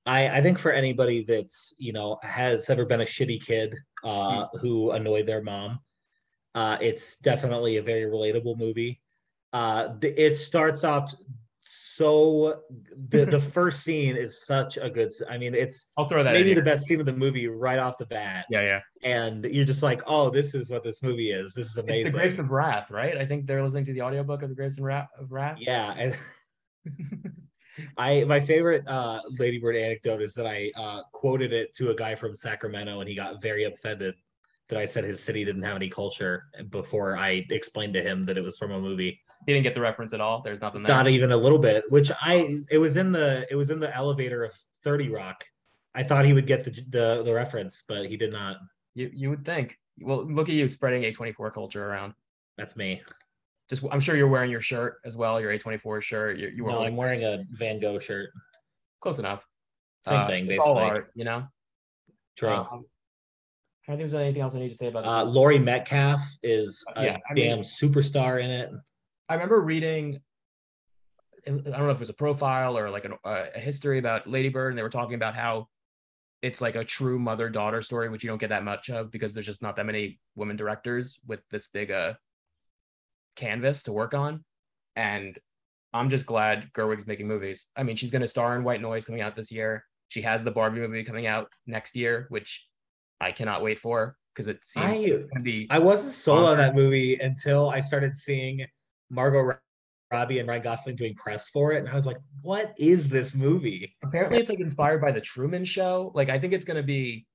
[0.07, 4.47] I I think for anybody that's you know has ever been a shitty kid uh,
[4.61, 5.81] who annoyed their mom,
[6.55, 9.01] uh, it's definitely a very relatable movie.
[9.53, 11.15] Uh, the, it starts off
[11.69, 12.61] so
[13.11, 15.11] the the first scene is such a good.
[15.29, 16.33] I mean, it's I'll throw that.
[16.33, 18.81] maybe the best scene of the movie right off the bat, Yeah, yeah.
[19.03, 21.55] and you're just like, oh, this is what this movie is.
[21.55, 22.13] This is It's the amazing.
[22.21, 23.17] Grapes of Wrath, right?
[23.17, 25.57] I think they're listening to the audiobook of the Grapes and Wrath of Wrath.
[25.59, 26.15] Yeah.
[27.97, 31.95] I my favorite uh Lady Bird anecdote is that I uh quoted it to a
[31.95, 34.15] guy from Sacramento and he got very offended
[34.69, 38.37] that I said his city didn't have any culture before I explained to him that
[38.37, 39.21] it was from a movie.
[39.47, 40.43] He didn't get the reference at all.
[40.43, 40.95] There's nothing there.
[40.95, 43.95] Not even a little bit, which I it was in the it was in the
[43.95, 45.45] elevator of 30 Rock.
[45.95, 48.57] I thought he would get the the, the reference, but he did not.
[48.95, 49.79] You you would think.
[50.01, 52.15] Well, look at you spreading A24 culture around.
[52.59, 53.03] That's me.
[53.69, 56.39] Just I'm sure you're wearing your shirt as well, your A24 shirt.
[56.39, 58.31] You, you were No, I'm wearing a Van Gogh shirt.
[59.01, 59.45] close enough.
[60.07, 60.91] Same Uh, thing, it's all basically.
[60.99, 61.47] art, you know.
[62.37, 62.51] True.
[62.51, 62.85] Um,
[63.89, 65.11] I don't think there's anything else I need to say about this.
[65.13, 65.25] Uh.
[65.25, 68.71] Laurie Metcalf is a Yeah, I mean- damn superstar in it.
[69.29, 70.21] I remember reading.
[71.47, 74.27] I don't know if it was a profile or like an, uh, a history about
[74.27, 75.69] Lady Bird, and they were talking about how
[76.43, 79.33] it's like a true mother daughter story, which you don't get that much of because
[79.33, 82.15] there's just not that many women directors with this big uh
[83.37, 84.45] canvas to work on.
[84.97, 85.39] And
[85.93, 87.67] I'm just glad Gerwig's making movies.
[87.77, 89.85] I mean, she's going to star in White Noise coming out this year.
[90.09, 92.67] She has the Barbie movie coming out next year, which
[93.21, 95.05] I cannot wait for because it seems I
[95.37, 95.67] to be.
[95.71, 98.65] I wasn't sold on that movie until I started seeing
[99.11, 99.57] Margot
[100.13, 103.35] Robbie and Ryan Gosling doing press for it, and I was like, "What is this
[103.35, 106.13] movie?" apparently it's like inspired by the Truman Show.
[106.15, 107.27] Like I think it's gonna be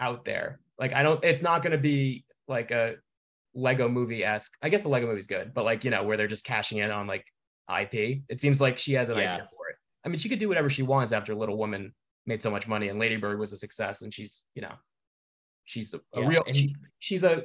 [0.00, 0.60] out there.
[0.78, 1.22] Like I don't.
[1.24, 2.96] It's not gonna be like a
[3.54, 4.56] Lego movie esque.
[4.62, 6.90] I guess the Lego movie's good, but like you know where they're just cashing in
[6.90, 7.24] on like
[7.68, 8.22] IP.
[8.28, 9.34] It seems like she has an Yeah.
[9.34, 9.76] idea for it.
[10.04, 11.92] I mean, she could do whatever she wants after Little Woman
[12.26, 14.72] made so much money and Lady Bird was a success, and she's you know
[15.64, 17.44] she's a, a Yeah, real she, she's a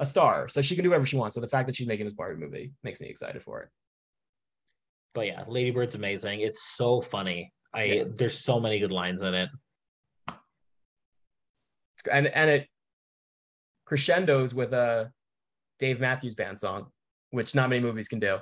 [0.00, 1.34] a star, so she can do whatever she wants.
[1.34, 3.68] So the fact that she's making this Barbie movie makes me excited for it.
[5.14, 6.40] But yeah, Lady Bird's amazing.
[6.40, 7.52] It's so funny.
[7.74, 8.04] I Yeah.
[8.14, 9.48] there's so many good lines in it.
[12.10, 12.68] And and it
[13.88, 15.10] crescendos with a
[15.78, 16.92] Dave Matthews Band song,
[17.30, 18.38] which not many movies can do.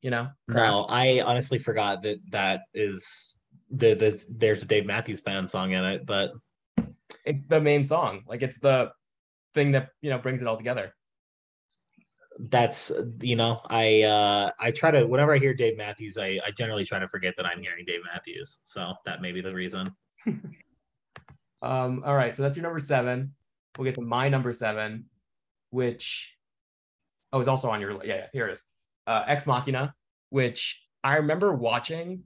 [0.00, 5.20] You know, No, I honestly forgot that that is the, the there's a Dave Matthews
[5.20, 6.32] Band song in it, but
[7.24, 8.22] it's the main song.
[8.28, 8.92] Like it's the
[9.54, 10.94] thing that you know brings it all together.
[12.50, 16.50] that's you know I uh I try to whenever I hear Dave Matthews, I I
[16.56, 18.60] generally try to forget that I'm hearing Dave Matthews.
[18.64, 19.88] So that may be the reason.
[21.62, 23.32] Um, all right, so that's your number seven.
[23.76, 25.06] We'll get to my number seven,
[25.70, 26.34] which
[27.32, 28.62] oh is also on your yeah, yeah here it is.
[29.06, 29.94] Uh, Ex Machina,
[30.30, 32.22] which I remember watching.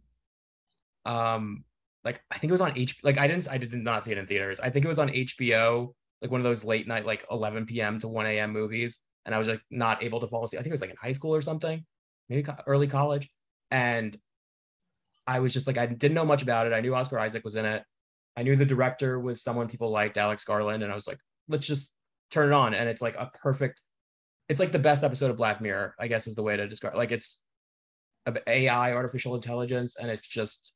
[1.05, 1.65] Um,
[2.05, 2.99] like I think it was on H.
[3.03, 4.61] Like I didn't I did not see it in theaters.
[4.61, 7.99] I think it was on HBO, like one of those late night like 11 p.m.
[8.01, 8.53] to 1 a.m.
[8.53, 10.61] movies, and I was like not able to fall asleep.
[10.61, 11.85] I think it was like in high school or something,
[12.29, 13.29] maybe co- early college,
[13.71, 14.17] and
[15.27, 16.73] I was just like I didn't know much about it.
[16.73, 17.83] I knew Oscar Isaac was in it.
[18.37, 21.67] I knew the director was someone people liked, Alex Garland, and I was like, let's
[21.67, 21.93] just
[22.31, 22.75] turn it on.
[22.75, 23.81] And it's like a perfect,
[24.49, 26.95] it's like the best episode of Black Mirror, I guess is the way to describe.
[26.95, 27.41] Like it's
[28.27, 30.73] of AI, artificial intelligence, and it's just,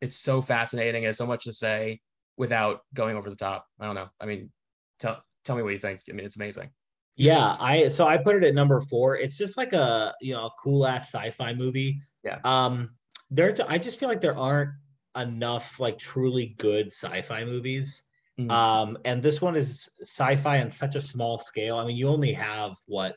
[0.00, 1.02] it's so fascinating.
[1.02, 2.00] It has so much to say
[2.36, 3.66] without going over the top.
[3.78, 4.08] I don't know.
[4.20, 4.50] I mean,
[4.98, 6.00] tell tell me what you think.
[6.08, 6.70] I mean, it's amazing.
[7.16, 9.16] Yeah, I so I put it at number four.
[9.18, 12.00] It's just like a you know a cool ass sci-fi movie.
[12.24, 12.38] Yeah.
[12.44, 12.92] Um,
[13.30, 14.70] there I just feel like there aren't
[15.16, 18.04] enough like truly good sci-fi movies.
[18.46, 18.50] Mhm.
[18.50, 21.78] Um, and this one is sci-fi on such a small scale.
[21.78, 23.16] I mean, you only have what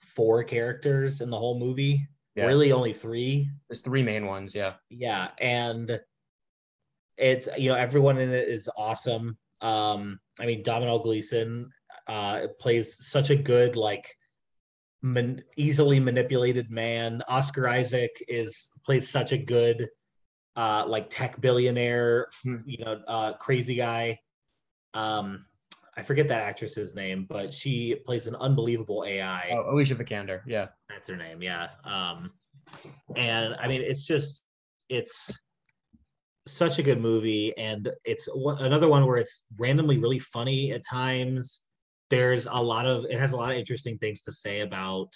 [0.00, 2.06] four characters in the whole movie.
[2.36, 2.46] Yeah.
[2.46, 3.48] Really, only three.
[3.68, 4.54] There's three main ones.
[4.54, 4.74] Yeah.
[4.90, 6.00] Yeah, and
[7.16, 9.38] it's you know everyone in it is awesome.
[9.60, 11.70] Um, I mean Domino Gleeson
[12.08, 14.14] uh plays such a good like
[15.02, 17.22] man, easily manipulated man.
[17.28, 19.88] Oscar Isaac is plays such a good
[20.56, 22.56] uh like tech billionaire, Hmm.
[22.66, 24.18] you know, uh crazy guy.
[24.94, 25.44] Um
[25.96, 30.40] I forget that actress's name, but she plays an unbelievable AI Oh, Alicia Vikander.
[30.46, 30.68] Yeah.
[30.88, 32.32] that's her name yeah um
[33.16, 34.42] and i mean it's just
[34.88, 35.30] it's
[36.46, 40.82] such a good movie and it's one- another one where it's randomly really funny at
[40.88, 41.62] times
[42.10, 45.08] there's a lot of it has a lot of interesting things to say about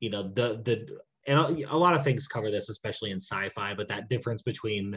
[0.00, 0.86] you know the the
[1.26, 4.96] and a, a lot of things cover this especially in sci-fi but that difference between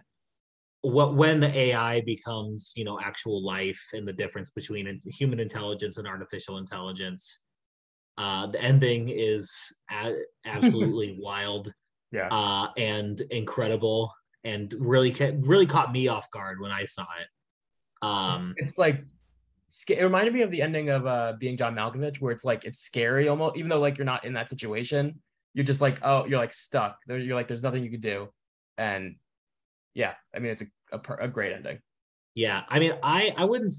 [0.83, 5.97] what when the ai becomes you know actual life and the difference between human intelligence
[5.97, 7.39] and artificial intelligence
[8.17, 11.73] uh, the ending is a- absolutely wild
[12.11, 12.27] Yeah.
[12.29, 17.27] uh, and incredible, and really ca- really caught me off guard when I saw it.
[18.05, 18.95] Um, it's like
[19.89, 22.81] it reminded me of the ending of uh being John Malkovich, where it's like it's
[22.81, 25.19] scary almost, even though like you're not in that situation,
[25.55, 26.99] you're just like oh you're like stuck.
[27.07, 28.29] There you're like there's nothing you could do,
[28.77, 29.15] and
[29.93, 31.79] yeah, I mean it's a a, a great ending.
[32.35, 33.71] yeah, I mean, I I wouldn't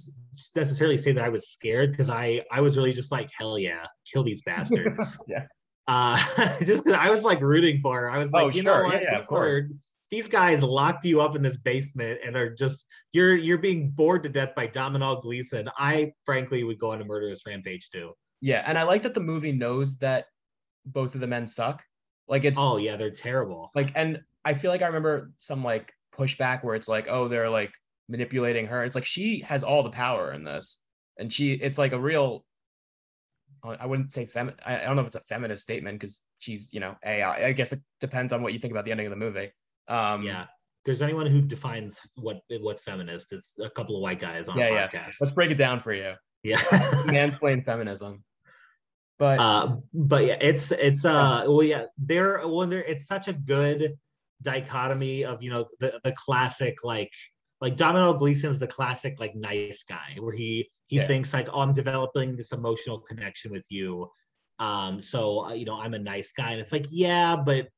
[0.57, 3.85] necessarily say that I was scared because I I was really just like hell yeah,
[4.13, 5.19] kill these bastards.
[5.29, 5.47] Yeah.
[5.89, 6.17] uh,
[6.65, 8.11] just because I was like rooting for her.
[8.11, 8.83] I was like, Oh, you sure.
[8.83, 9.71] know what, yeah, of course.
[10.11, 14.23] these guys locked you up in this basement and are just you're you're being bored
[14.25, 15.69] to death by Domino Gleeson.
[15.77, 18.13] I frankly would go on a murderous rampage too.
[18.41, 20.27] Yeah, and I like that the movie knows that
[20.87, 21.83] both of the men suck.
[22.29, 23.71] Like it's Oh yeah, they're terrible.
[23.75, 27.51] like, and I feel like I remember some like pushback where it's like, oh, they're
[27.51, 27.73] like
[28.09, 28.85] manipulating her.
[28.85, 30.81] It's like she has all the power in this,
[31.19, 32.45] and she, it's like a real.
[33.67, 36.81] I wouldn't say femi- I don't know if it's a feminist statement because she's, you
[36.81, 37.47] know, AI.
[37.47, 39.51] I guess it depends on what you think about the ending of the movie.
[39.89, 40.45] Um, yeah.
[40.85, 44.67] There's anyone who defines what what's feminist, it's a couple of white guys on Yeah,
[44.67, 44.87] a yeah.
[44.89, 45.17] podcast.
[45.23, 46.13] Let's break it down for you.
[46.43, 46.57] Yeah.
[47.07, 48.23] Mansplain feminism.
[49.19, 53.33] But uh but yeah it's it's uh well yeah they're well they're, it's such a
[53.33, 53.97] good
[54.45, 57.11] dichotomy of you know the the classic like
[57.61, 61.07] like Domino Gleason's the classic like nice guy where he he Yeah.
[61.07, 64.09] thinks like oh I'm developing this emotional connection with you.
[64.59, 66.51] Um so uh, you know I'm a nice guy.
[66.53, 67.69] And it's like yeah but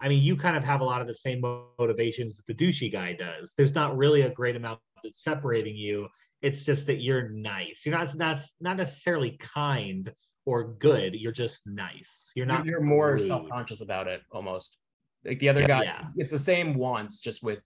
[0.00, 1.40] I mean you kind of have a lot of the same
[1.78, 3.54] motivations that the douchey guy does.
[3.56, 6.08] There's not really a great amount that's separating you.
[6.42, 7.82] It's just that you're nice.
[7.84, 10.12] You're not not not necessarily kind
[10.46, 11.14] or good.
[11.14, 12.32] You're just nice.
[12.36, 13.26] You're you're, not you're more rude.
[13.26, 14.76] self-conscious about it almost.
[15.26, 16.06] Like the other Yeah, guy, yeah.
[16.16, 17.62] it's the same wants, just with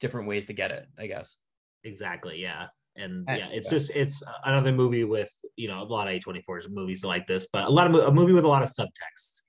[0.00, 1.36] different ways to get it, I guess.
[1.84, 3.78] exactly yeah and Uh, yeah it's yeah.
[3.78, 7.64] just it's another movie with you know a lot of a24's movies like this but
[7.64, 9.42] a lot of a movie with a lot of subtext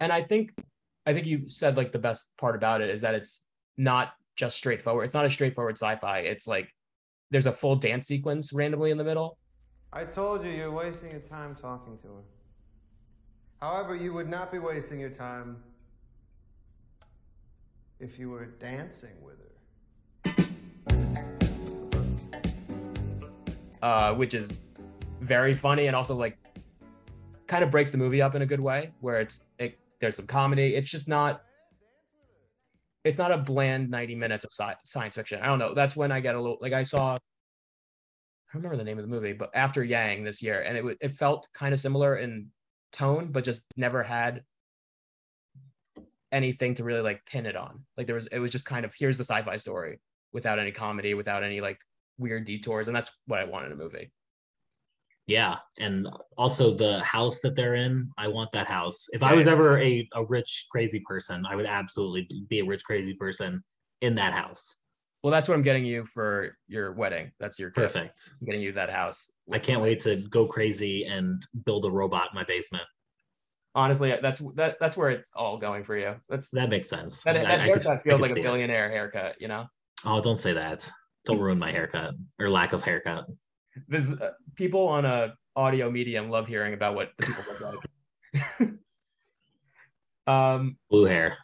[0.00, 0.50] And I think
[1.06, 3.42] I think you said like the best part about it is that it's
[3.78, 4.06] not
[4.36, 5.04] just straightforward.
[5.06, 6.18] It's not a straightforward sci-fi.
[6.32, 6.68] It's like
[7.30, 9.38] there's a full dance sequence randomly in the middle.
[9.92, 12.24] I told you you're wasting your time talking to her.
[13.64, 15.48] However, you would not be wasting your time
[18.00, 19.46] if you were dancing with her.
[23.82, 24.60] uh, which is
[25.20, 26.38] very funny and also like
[27.46, 30.26] kind of breaks the movie up in a good way where it's it, there's some
[30.26, 30.74] comedy.
[30.74, 31.42] It's just not
[33.04, 35.40] it's not a bland 90 minutes of sci- science fiction.
[35.42, 35.74] I don't know.
[35.74, 39.10] That's when i get a little like i saw i remember the name of the
[39.10, 42.48] movie but after yang this year and it, it felt kind of similar in
[42.92, 44.42] tone but just never had
[46.32, 47.84] anything to really like pin it on.
[47.96, 50.00] Like there was it was just kind of here's the sci-fi story
[50.32, 51.78] without any comedy without any like
[52.18, 54.12] weird detours and that's what i want in a movie.
[55.26, 59.06] Yeah and also the house that they're in i want that house.
[59.12, 59.52] If i was yeah.
[59.52, 63.62] ever a, a rich crazy person i would absolutely be a rich crazy person
[64.00, 64.76] in that house.
[65.22, 67.32] Well that's what i'm getting you for your wedding.
[67.40, 67.94] That's your gift.
[67.94, 68.18] perfect.
[68.40, 69.30] I'm getting you that house.
[69.52, 72.84] I can't wait to go crazy and build a robot in my basement
[73.74, 76.14] honestly that's that that's where it's all going for you.
[76.28, 77.22] That's that makes sense.
[77.24, 78.48] that, I- that I could- haircut I feels like a see that.
[78.48, 79.66] billionaire haircut you know?
[80.04, 80.90] Oh don't say that.
[81.26, 83.26] Don't ruin my haircut or lack of haircut.
[83.88, 88.70] This uh, people on a audio medium love hearing about what the people look like.
[90.26, 91.38] Um blue hair.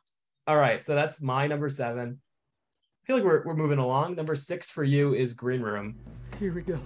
[0.46, 2.20] all right so that's my number seven.
[3.02, 4.16] I feel like we're, we're moving along.
[4.16, 5.96] Number six for you is green room.
[6.40, 6.80] Here we go.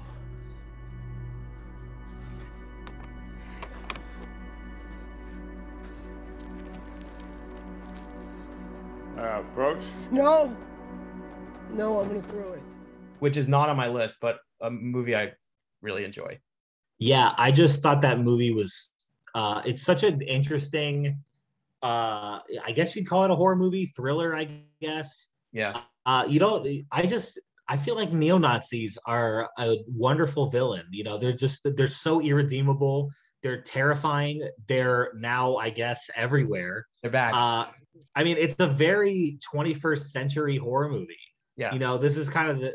[9.21, 9.83] Uh, approach?
[10.11, 10.57] No!
[11.73, 12.63] No, I'm gonna throw it.
[13.19, 15.31] which is not on my list but a movie i
[15.83, 16.39] really enjoy
[16.99, 18.93] yeah i just thought that movie was
[19.35, 21.19] uh it's such an interesting
[21.83, 24.49] uh i guess you'd call it a horror movie thriller i
[24.81, 30.85] guess yeah uh you don't i just i feel like neo-nazis are a wonderful villain
[30.91, 33.11] you know they're just they're so irredeemable
[33.43, 34.49] they're terrifying.
[34.69, 36.87] They're now i guess everywhere.
[37.03, 37.67] They're back uh
[38.15, 41.17] i mean it's a very 21st century horror movie.
[41.57, 41.73] Yeah.
[41.73, 42.75] You know this is kind of the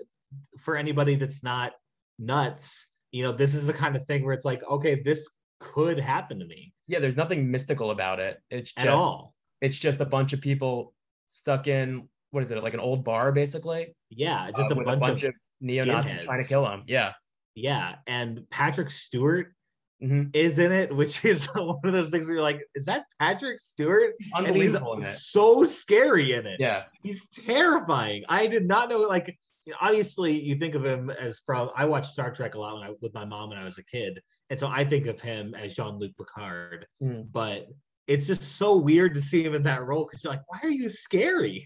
[0.59, 1.73] for anybody that's not
[2.19, 5.99] nuts you know this is the kind of thing where it's like okay this could
[5.99, 6.73] happen to me.
[6.87, 8.41] Yeah there's nothing mystical about it.
[8.49, 9.33] It's at just all.
[9.61, 10.93] it's just a bunch of people
[11.29, 13.95] stuck in what is it like an old bar basically?
[14.09, 17.13] Yeah just uh, a, with bunch of, neo-nazis trying to kill him yeah.
[17.55, 19.54] Yeah and patrick stewart
[20.03, 20.29] Mhm.
[20.35, 23.61] is in it which is one of those things where you're like is that patrick
[23.61, 25.05] stewart and he's Unbelievable in it.
[25.05, 30.37] so scary in it yeah he's terrifying i did not know like you know, obviously
[30.39, 33.13] you think of him as from i watched star trek a lot when I, with
[33.13, 36.11] my mom when i was a kid and so i think of him as jean-luc
[36.17, 37.31] picard Mm.
[37.31, 37.67] but
[38.07, 40.69] it's just so weird to see him in that role because you're like why are
[40.69, 41.65] you scary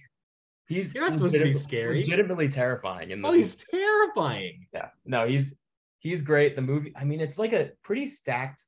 [0.67, 2.01] he's You're not supposed to be scary.
[2.01, 5.55] legitimately terrifying in oh he's terrifying yeah no he's
[5.99, 8.65] he's great the movie i mean it's like a pretty stacked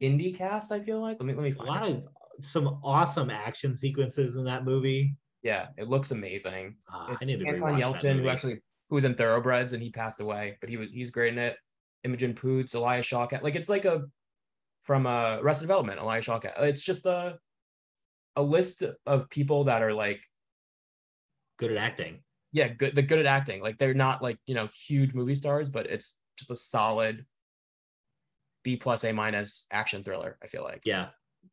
[0.00, 1.96] indie cast i feel like let me let me a find lot it.
[1.96, 6.76] of some awesome action sequences in that movie yeah it looks amazing
[7.08, 10.20] It's i need to anton yelchin who actually who was in thoroughbreds and he passed
[10.20, 11.56] away but he was he's great in it
[12.04, 14.02] imogen poots elias shawkat like it's like a
[14.82, 17.38] from uh Arrested development elias shawkat it's just a
[18.36, 20.22] a list of people that are like
[21.58, 22.20] good at acting.
[22.52, 22.94] yeah, good.
[22.94, 23.60] They're good at acting.
[23.60, 27.24] Like they're not like you know huge movie stars, but it's just a solid
[28.64, 30.38] B plus A minus action thriller.
[30.42, 30.82] I feel like.
[30.84, 31.08] Yeah,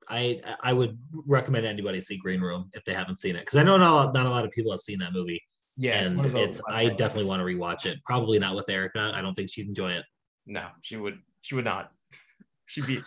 [0.07, 3.63] I I would recommend anybody see Green Room if they haven't seen it because I
[3.63, 5.41] know not not a lot of people have seen that movie.
[5.77, 7.99] Yeah, and of it's, I definitely want to rewatch it.
[8.03, 9.11] Probably not with Erica.
[9.15, 10.03] I don't think she'd enjoy it.
[10.45, 11.19] No, she would.
[11.41, 11.91] She would not.
[12.65, 12.99] She'd be.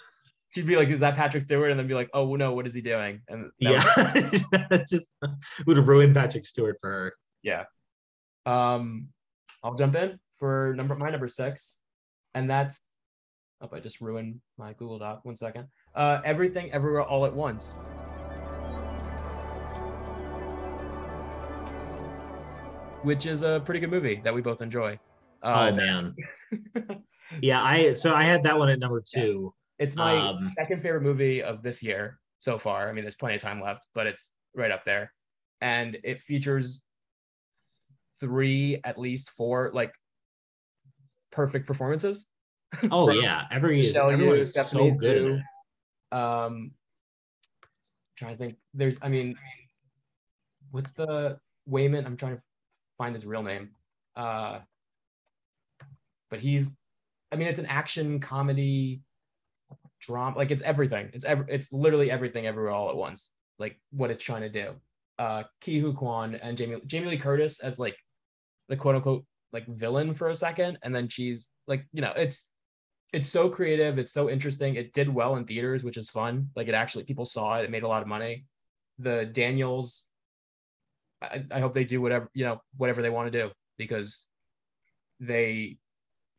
[0.51, 2.75] She'd be like, "Is that Patrick Stewart?" And then be like, "Oh no, what is
[2.75, 5.13] he doing?" And Yeah, it's just
[5.67, 7.15] would have ruined Patrick Stewart for her.
[7.43, 7.65] yeah.
[8.45, 9.09] Um,
[9.63, 11.79] I'll jump in for number my number six,
[12.35, 12.81] and that's.
[13.61, 15.21] Oh, I just ruined my Google Doc.
[15.25, 15.69] One second.
[15.95, 17.77] Uh, everything, everywhere, all at once.
[23.03, 24.99] Which is a pretty good movie that we both enjoy.
[25.45, 26.17] Uh, oh man,
[27.41, 27.63] yeah.
[27.63, 29.55] I so I had that one at number two.
[29.79, 32.89] It's my Um, second favorite movie of this year so far.
[32.89, 35.13] I mean, there's plenty of time left, but it's right up there.
[35.61, 36.83] And it features
[38.21, 39.93] three, at least four, like
[41.33, 42.27] perfect performances.
[42.91, 45.43] Oh yeah, every is everyone is so good.
[46.11, 46.17] it.
[46.17, 46.71] Um,
[48.17, 48.57] trying to think.
[48.73, 49.37] There's, I mean,
[50.71, 52.07] what's the Waymond?
[52.07, 52.43] I'm trying to
[52.97, 53.73] find his real name.
[54.17, 54.61] Uh,
[56.31, 56.71] but he's,
[57.31, 59.03] I mean, it's an action comedy
[60.01, 60.39] drama.
[60.39, 61.11] Like it's everything.
[61.13, 61.45] It's ever.
[61.49, 63.33] It's literally everything, everywhere, all at once.
[63.59, 64.75] Like what it's trying to do.
[65.19, 67.97] Uh, Ke Huy Quan and Jamie Jamie Lee Curtis as like
[68.71, 72.47] the quote unquote like villain for a second, and then she's like, you know, it's
[73.13, 76.69] it's so creative it's so interesting it did well in theaters which is fun like
[76.69, 78.47] it actually people saw it it made a lot of money
[78.99, 80.05] the daniels
[81.21, 84.27] i, I hope they do whatever you know whatever they want to do because
[85.21, 85.77] they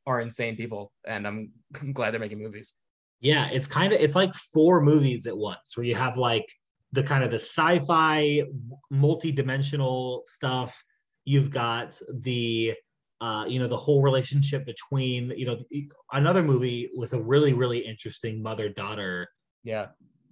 [0.08, 2.74] are insane people and i'm, I'm glad they're making movies
[3.22, 6.46] Yeah, it's kind of it's like four movies at once where you have like
[6.92, 8.44] the kind of the sci-fi
[8.92, 10.84] multi-dimensional stuff.
[11.24, 12.74] You've got the
[13.26, 15.58] uh, you know, the whole relationship between, you know,
[16.12, 19.14] another movie with a really, really interesting mother-daughter
[19.72, 19.86] yeah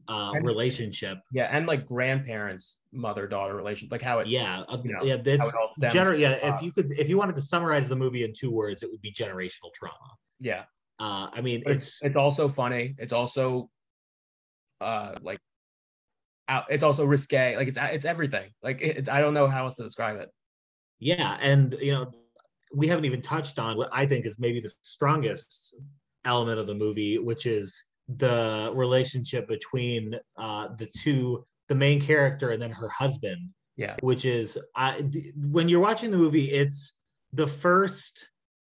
[0.10, 1.18] uh And- relationship.
[1.38, 5.18] yeah and like grandparents mother daughter relationship like how it Yeah, uh, you know, yeah,
[5.28, 7.42] that's it all stems gener- yeah, from, if uh, you could if you wanted to
[7.54, 10.10] summarize the movie in two words, it would be generational trauma.
[10.50, 10.64] yeah
[11.00, 12.86] Uh I mean, But it's it's also funny.
[13.04, 13.70] It's also
[14.82, 15.40] uh like
[16.54, 17.56] out it's also risque.
[17.56, 18.50] Like it's it's everything.
[18.68, 20.30] Like it's I don't know how else to describe it.
[21.00, 22.12] Yeah, and you know,
[22.74, 25.76] we haven't even touched on what I think is maybe the strongest
[26.26, 32.52] element of the movie, which is the relationship between uh, the two, the main character
[32.52, 33.50] and then her husband.
[33.78, 33.96] Yeah.
[34.02, 35.04] Which is, I,
[35.36, 36.94] when you're watching the movie, it's
[37.34, 38.28] the first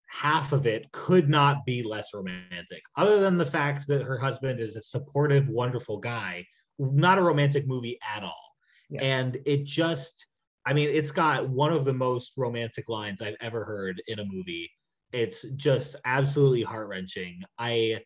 [0.10, 4.60] half of it could not be less romantic, other than the fact that her husband
[4.60, 6.45] is a supportive, wonderful guy.
[6.80, 8.56] Not a romantic movie at all.
[8.89, 9.01] Yeah.
[9.01, 10.26] And it just,
[10.66, 14.26] I mean, it's got one of the most romantic lines I've ever heard in a
[14.26, 14.72] movie.
[15.11, 17.41] It's just absolutely heart wrenching.
[17.57, 18.01] I,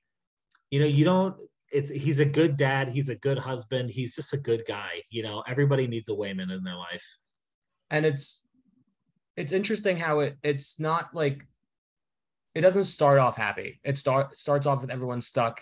[0.71, 1.35] you know, you don't.
[1.71, 2.89] It's he's a good dad.
[2.89, 3.89] He's a good husband.
[3.91, 5.03] He's just a good guy.
[5.09, 7.05] You know, everybody needs a Waymond in their life.
[7.89, 8.43] And it's
[9.35, 11.45] it's interesting how it it's not like
[12.55, 13.79] it doesn't start off happy.
[13.83, 15.61] It start starts off with everyone stuck.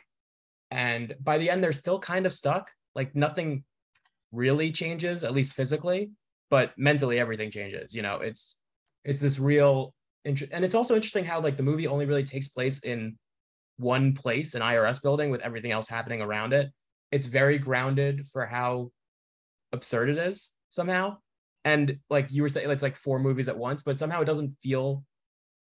[0.71, 2.71] And by the end, they're still kind of stuck.
[2.95, 3.63] Like nothing
[4.31, 6.11] really changes, at least physically,
[6.49, 7.93] but mentally everything changes.
[7.93, 8.57] You know, it's
[9.03, 9.93] it's this real
[10.23, 13.17] inter- and it's also interesting how like the movie only really takes place in
[13.77, 16.71] one place, an IRS building with everything else happening around it.
[17.11, 18.91] It's very grounded for how
[19.71, 21.17] absurd it is somehow.
[21.63, 24.55] And like you were saying, it's like four movies at once, but somehow it doesn't
[24.61, 25.03] feel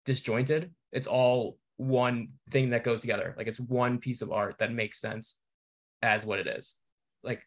[0.05, 0.71] disjointed.
[0.91, 3.35] It's all one thing that goes together.
[3.37, 5.35] Like it's one piece of art that makes sense
[6.01, 6.75] as what it is.
[7.23, 7.41] Like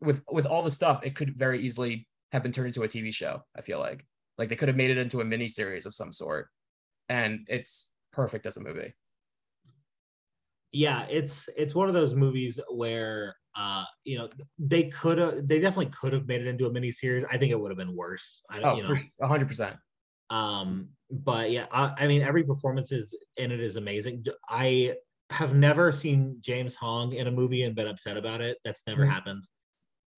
[0.00, 2.06] with with all the stuff, it could very easily
[2.36, 3.42] have been turned into a TV show.
[3.56, 4.06] I feel like
[4.38, 6.48] like they could have made it into a mini series of some sort,
[7.08, 8.94] and it's perfect as a movie.
[10.72, 14.28] yeah it's it's one of those movies where uh you know
[14.58, 17.52] they could have they definitely could have made it into a mini series i think
[17.52, 19.76] it would have been worse i don't Oh, you know hundred percent.
[20.30, 24.94] um but yeah I, I mean every performance is in it is amazing I
[25.30, 29.04] have never seen james hong in a movie and been upset about it that's never
[29.04, 29.10] Mhm.
[29.10, 29.44] happened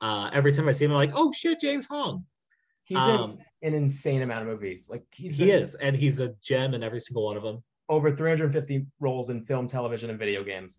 [0.00, 2.24] uh every time i see him i'm like oh shit james hong
[2.84, 4.88] He's Um, in an insane amount of movies.
[4.88, 8.10] Like he's he is and he's a gem in every single one of them over
[8.16, 10.78] 350 roles in film, television, and video games.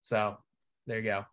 [0.00, 0.38] So
[0.86, 1.24] there you go.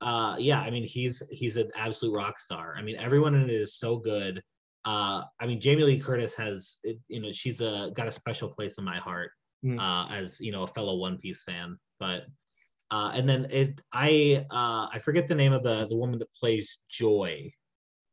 [0.00, 3.50] uh yeah i mean he's he's an absolute rock star i mean everyone in it
[3.50, 4.42] is so good
[4.84, 6.78] uh i mean jamie lee curtis has
[7.08, 9.30] you know she's a got a special place in my heart
[9.64, 9.78] Mm.
[9.78, 12.22] uh as you know a fellow one piece fan but
[12.92, 16.32] uh and then it i uh i forget the name of the the woman that
[16.34, 17.50] plays joy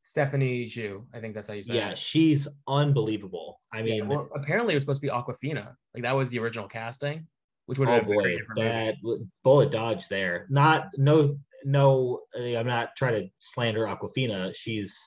[0.02, 1.06] Stephanie Hsu.
[1.14, 1.98] I think that's how you say Yeah, it.
[2.00, 3.62] she's unbelievable.
[3.72, 5.76] I Yeah, mean, well, apparently it was supposed to be Awkwafina.
[5.94, 7.28] Like that was the original casting,
[7.68, 8.70] which would oh have been a boy, different movie.
[8.70, 10.48] that bullet dodge there.
[10.50, 12.22] Not no no.
[12.36, 14.56] I'm not trying to slander Awkwafina.
[14.56, 14.98] She's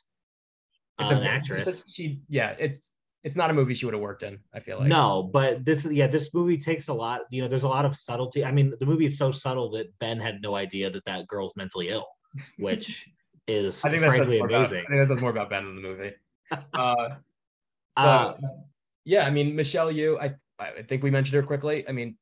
[1.01, 1.85] uh, It's an a- actress.
[1.93, 2.92] She, yeah, it's
[3.25, 4.39] it's not a movie she would have worked in.
[4.55, 7.21] I feel like no, but this yeah, this movie takes a lot.
[7.31, 8.45] You know, there's a lot of subtlety.
[8.45, 11.55] I mean, the movie is so subtle that Ben had no idea that that girl's
[11.57, 12.07] mentally ill,
[12.59, 13.09] which
[13.47, 14.85] is I think frankly more about- amazing.
[14.89, 16.13] I think that says more about Ben in the movie.
[16.75, 17.09] Uh,
[17.97, 18.35] Uh,
[19.05, 20.21] yeah, I mean Michelle Yeoh.
[20.21, 21.87] I I think we mentioned her quickly.
[21.89, 22.17] I mean,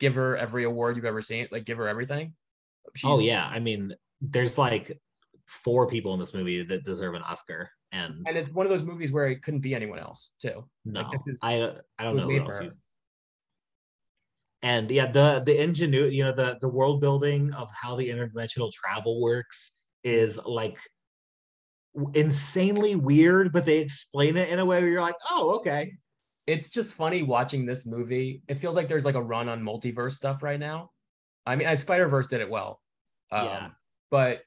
[0.00, 1.48] give her every award you've ever seen.
[1.50, 2.34] Like give her everything.
[3.04, 4.98] oh yeah, I mean, there's like
[5.46, 8.82] four people in this movie that deserve an Oscar, and and it's one of those
[8.82, 10.68] movies where it couldn't be anyone else too.
[10.84, 12.72] no, Like, this is I I don't know you
[14.62, 18.72] and yeah the the ingenuity you know the the world building of how the interdimensional
[18.72, 19.72] travel works
[20.02, 20.78] is like
[22.14, 25.90] insanely weird but they explain it in a way where you're like oh okay
[26.48, 28.42] it's just funny watching this movie.
[28.48, 30.92] It feels like there's like a run on multiverse stuff right now.
[31.44, 32.80] I mean, Spider Verse did it well,
[33.30, 33.70] um, Yeah.
[34.10, 34.42] but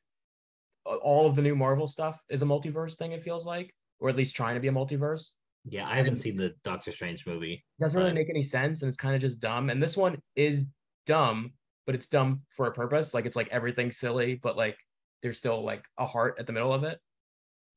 [0.85, 3.11] all of the new Marvel stuff is a multiverse thing.
[3.11, 5.31] It feels like, or at least trying to be a multiverse.
[5.65, 8.97] yeah i haven't seen the doctor strange movie doesn't really make any sense and it's
[8.97, 10.65] kind of just dumb and this one is
[11.05, 11.53] dumb
[11.85, 14.77] but it's dumb for a purpose like it's like everything silly but like
[15.21, 16.99] there's still like a heart at the middle of it.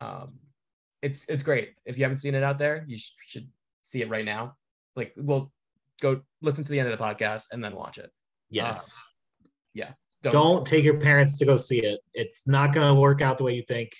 [0.01, 0.39] Um
[1.03, 1.75] it's it's great.
[1.85, 3.49] If you haven't seen it out there you sh- should
[3.83, 4.57] see it right now.
[4.97, 5.53] Like we'll
[6.01, 8.11] go listen to the end of the podcast and then watch it.
[8.49, 8.97] Yes.
[9.75, 9.93] Yeah
[10.33, 13.45] don't take your parents to go see it it's not going to work out the
[13.45, 13.93] way you think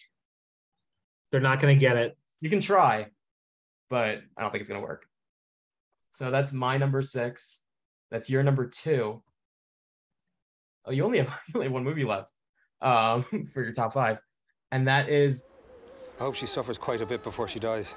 [1.31, 3.07] they're not going to get it you can try
[3.91, 5.07] but i don't think it's going to work
[6.13, 7.61] so that's my number six
[8.11, 9.23] that's your number two
[10.87, 12.33] oh you only have, you only have one movie left
[12.81, 13.23] um
[13.53, 14.19] for your top five
[14.73, 15.45] and that is
[16.19, 17.97] I hope she suffers quite a bit before she dies.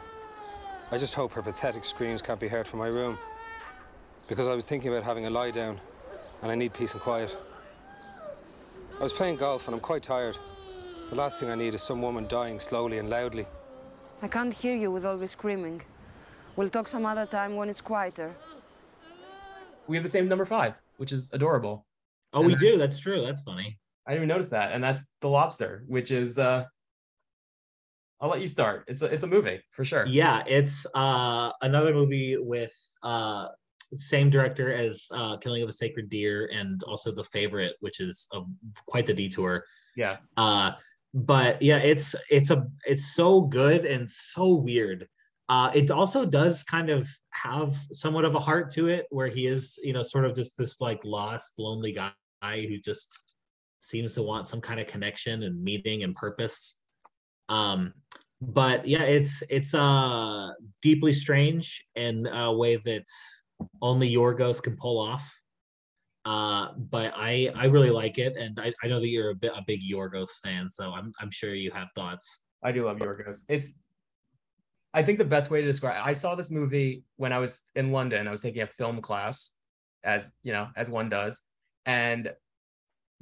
[0.90, 3.18] I just hope her pathetic screams can't be heard from my room.
[4.28, 5.80] Because I was thinking about having a lie down,
[6.42, 7.38] and I need peace and quiet.
[9.00, 10.38] I was playing golf, and I'm quite tired.
[11.10, 13.46] The last thing I need is some woman dying slowly and loudly.
[14.22, 15.82] I can't hear you with all the screaming.
[16.56, 18.34] We'll talk some other time when it's quieter.
[19.88, 21.86] we have the same number five which is adorable
[22.34, 25.30] oh we do that's true that's funny i didn't even notice that and that's the
[25.30, 26.66] lobster which is uh
[28.20, 31.94] i'll let you start it's a, it's a movie for sure Yeah, it's uh another
[31.94, 33.48] movie with uh
[33.96, 38.28] same director as uh Killing of a Sacred Deer and also The Favorite, which is
[38.34, 38.42] a,
[38.86, 39.64] quite the detour.
[39.96, 40.72] yeah Uh
[41.14, 45.08] but yeah, it's it's a it's so good and so weird.
[45.50, 49.48] Uh it also does kind of have somewhat of a heart to it where he
[49.48, 52.12] is, you know, sort of just this like lost, lonely guy
[52.44, 53.18] who just
[53.80, 56.82] seems to want some kind of connection and meaning and purpose
[57.50, 57.94] um
[58.42, 63.06] but yeah it's it's uh deeply strange in a way that
[63.82, 65.42] only yorgos can pull off
[66.26, 69.52] uh but i i really like it and i, I know that you're a bit
[69.56, 73.42] a big yorgos fan so i'm i'm sure you have thoughts I do love Yorgos.
[73.48, 73.74] It's
[74.94, 77.92] I think the best way to describe I saw this movie when I was in
[77.92, 78.28] London.
[78.28, 79.52] I was taking a film class,
[80.04, 81.42] as you know, as one does.
[81.86, 82.34] And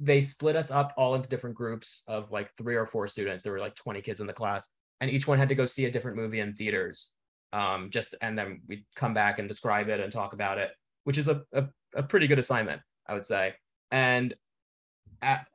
[0.00, 3.42] they split us up all into different groups of like three or four students.
[3.42, 4.68] There were like 20 kids in the class,
[5.00, 7.12] and each one had to go see a different movie in theaters.
[7.56, 10.70] Um, just and then we'd come back and describe it and talk about it,
[11.04, 13.54] which is a, a, a pretty good assignment, I would say.
[13.90, 14.34] And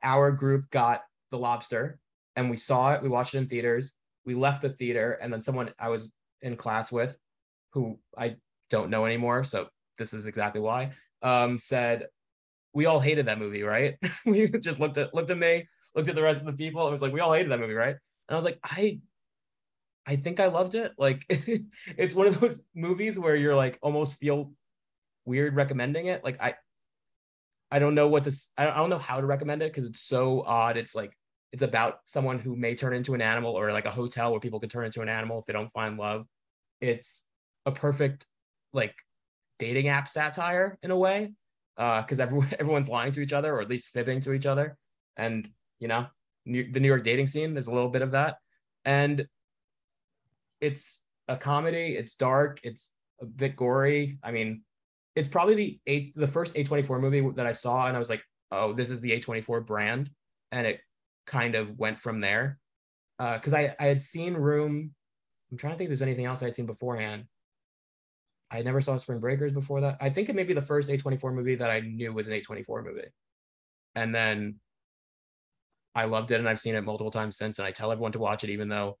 [0.02, 2.00] our group got the lobster
[2.36, 3.94] and we saw it we watched it in theaters
[4.24, 6.10] we left the theater and then someone i was
[6.42, 7.16] in class with
[7.72, 8.34] who i
[8.70, 9.66] don't know anymore so
[9.98, 10.90] this is exactly why
[11.22, 12.06] um said
[12.74, 13.96] we all hated that movie right
[14.26, 16.92] we just looked at looked at me looked at the rest of the people and
[16.92, 18.98] was like we all hated that movie right and i was like i
[20.06, 21.24] i think i loved it like
[21.96, 24.52] it's one of those movies where you're like almost feel
[25.24, 26.54] weird recommending it like i
[27.70, 30.42] i don't know what to i don't, know how to recommend it because it's so
[30.42, 31.12] odd it's like
[31.52, 34.58] it's about someone who may turn into an animal or like a hotel where people
[34.58, 36.26] can turn into an animal if they don't find love.
[36.80, 37.24] It's
[37.66, 38.26] a perfect
[38.72, 38.94] like
[39.58, 41.34] dating app satire in a way
[41.76, 44.76] uh, because everyone everyone's lying to each other or at least fibbing to each other.
[45.16, 45.48] And
[45.78, 46.06] you know
[46.44, 48.36] New, the new york dating scene there's a little bit of that.
[48.84, 49.26] And
[50.62, 54.18] it's a comedy it's dark it's a bit gory.
[54.22, 54.62] I mean
[55.14, 58.22] it's probably the eighth the first a24 movie that i saw and i was like
[58.50, 60.08] oh this is the a24 brand
[60.50, 60.80] and it
[61.26, 62.58] kind of went from there.
[63.18, 64.94] Uh, because I, I had seen room
[65.50, 67.24] i'm trying to think if there's anything else i had seen beforehand.
[68.50, 69.96] I never saw spring breakers before that.
[69.98, 72.84] I think it may be the first a24 movie that i knew was an a24
[72.84, 73.08] movie.
[73.94, 74.56] And then
[75.94, 78.18] i loved it and i've seen it multiple times since and i tell everyone to
[78.18, 78.96] watch it even though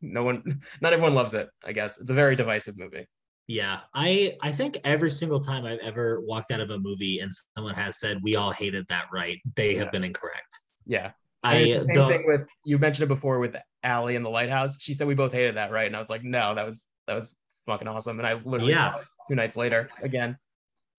[0.00, 1.48] no one, not everyone loves it.
[1.64, 3.06] I guess it's a very divisive movie.
[3.48, 7.30] Yeah, I I think every single time I've ever walked out of a movie and
[7.56, 9.38] someone has said we all hated that, right?
[9.54, 10.52] They have been incorrect.
[10.84, 11.12] Yeah.
[11.44, 14.80] I And the same thing with you mentioned it before with Allie and the Lighthouse.
[14.80, 15.86] She said we both hated that, right?
[15.86, 17.36] And I was like, no, that was that was
[17.66, 18.18] fucking awesome.
[18.18, 18.94] And I literally Yeah.
[19.28, 20.36] two nights later again.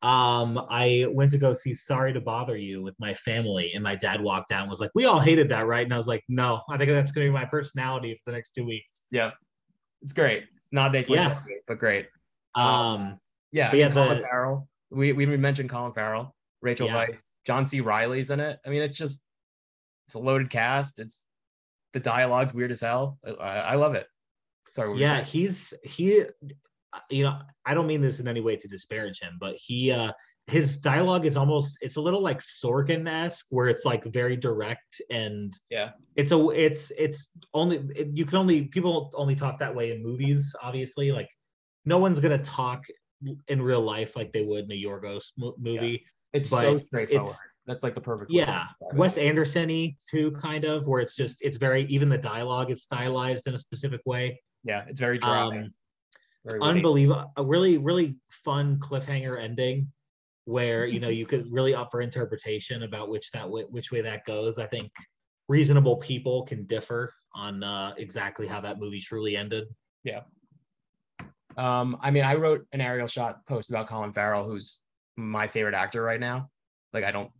[0.03, 3.95] Um, I went to go see Sorry to Bother You with my family, and my
[3.95, 6.23] dad walked out and was like, "We all hated that, right?" And I was like,
[6.29, 9.31] "No, I think that's going to be my personality for the next two weeks." Yeah,
[10.03, 10.47] it's great.
[10.71, 11.41] Not day Yeah.
[11.67, 12.07] but great.
[12.55, 13.19] Um,
[13.51, 14.69] Yeah, but yeah, Colin the Farrell.
[14.91, 17.07] We we mentioned Colin Farrell, Rachel Yeah.
[17.07, 17.81] Weisz, John C.
[17.81, 18.59] Reilly's in it.
[18.65, 19.23] I mean, it's just
[20.07, 20.99] it's a loaded cast.
[20.99, 21.25] It's
[21.93, 23.17] the dialogue's weird as hell.
[23.25, 24.07] I, I love it.
[24.73, 24.99] Sorry.
[24.99, 26.23] yeah, he's he.
[27.09, 30.11] You know, I don't mean this in any way to disparage him, but he uh
[30.47, 35.01] his dialogue is almost it's a little like Sorkin esque, where it's like very direct
[35.09, 39.75] and yeah, it's a it's it's only it, you can only people only talk that
[39.75, 41.27] way in movies obviously like
[41.85, 42.85] no one's gonna talk
[43.49, 46.85] in real life like they would in a yorgos mo- movie it's but so it's-
[46.87, 47.35] straightforward.
[47.65, 48.31] That's like the perfect.
[48.31, 52.83] yeah wes anderson-y too kind of where it's just it's very even the dialogue is
[52.83, 55.41] stylized in a specific way Yeah, it's very dry.
[55.41, 55.73] um
[56.45, 59.91] very unbelievable a really really fun cliffhanger ending
[60.45, 64.01] where you know you could really up for interpretation about which that way, which way
[64.01, 64.91] that goes i think
[65.49, 69.67] reasonable people can differ on uh, exactly how that movie truly ended
[70.03, 70.21] Yeah.
[71.57, 74.79] Um, I mean, I wrote an aerial shot post about Colin Farrell, who's
[75.17, 76.49] my favorite actor right now.
[76.93, 77.31] Like, I don't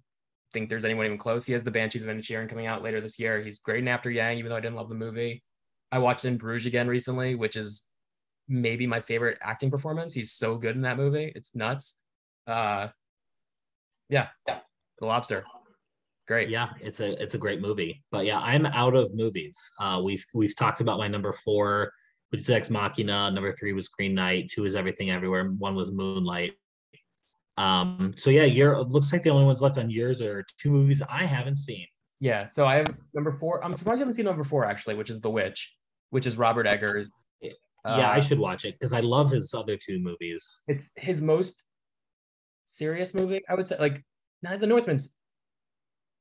[0.54, 1.45] think there's anyone even close.
[1.45, 3.41] He has the Banshees of Inisherin coming out later this year.
[3.41, 5.43] He's great in After Yang, even though I didn't love the movie.
[5.91, 7.86] I watched In Bruges again recently, which is
[8.48, 10.14] maybe my favorite acting performance.
[10.14, 11.32] He's so good in that movie.
[11.36, 11.98] It's nuts.
[12.45, 12.88] Uh,
[14.10, 14.60] yeah, Yeah.
[15.00, 15.45] The Lobster.
[16.28, 16.50] Great.
[16.50, 20.26] yeah it's a it's a great movie but yeah i'm out of movies uh we've
[20.34, 21.89] we've talked about my number four
[22.32, 25.89] which is ex machina number three was green knight two is everything everywhere one was
[25.89, 26.52] moonlight
[27.58, 30.70] um so yeah you're it looks like the only ones left on yours are two
[30.70, 31.86] movies i haven't seen
[32.20, 33.64] Yeah, so I have number four.
[33.64, 35.72] I'm surprised you haven't seen number four actually, which is The Witch,
[36.10, 37.08] which is Robert Eggers.
[37.97, 41.63] Yeah i should watch it because i love his other two movies It's his most
[42.69, 43.77] serious movie, I would say.
[43.79, 44.03] Like,
[44.43, 45.09] now the Northman's.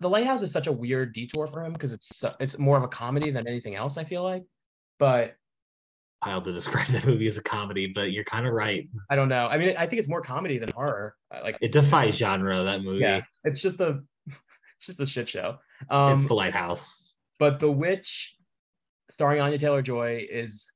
[0.00, 2.82] The Lighthouse is such a weird detour for him because it's so, it's more of
[2.82, 3.96] a comedy than anything else.
[3.96, 4.44] I feel like,
[4.98, 5.36] but
[6.24, 9.28] wild to describe that movie as a comedy but you're kind of right I don't
[9.28, 9.46] know.
[9.48, 11.14] I mean, I think it's more comedy than horror.
[11.30, 15.28] Uh, Like, it defies genre that movie yeah, it's just a, it's just a shit
[15.28, 15.56] show.
[15.90, 18.34] Um, it's the lighthouse But The Witch,
[19.10, 20.70] starring Anya Taylor Joy, is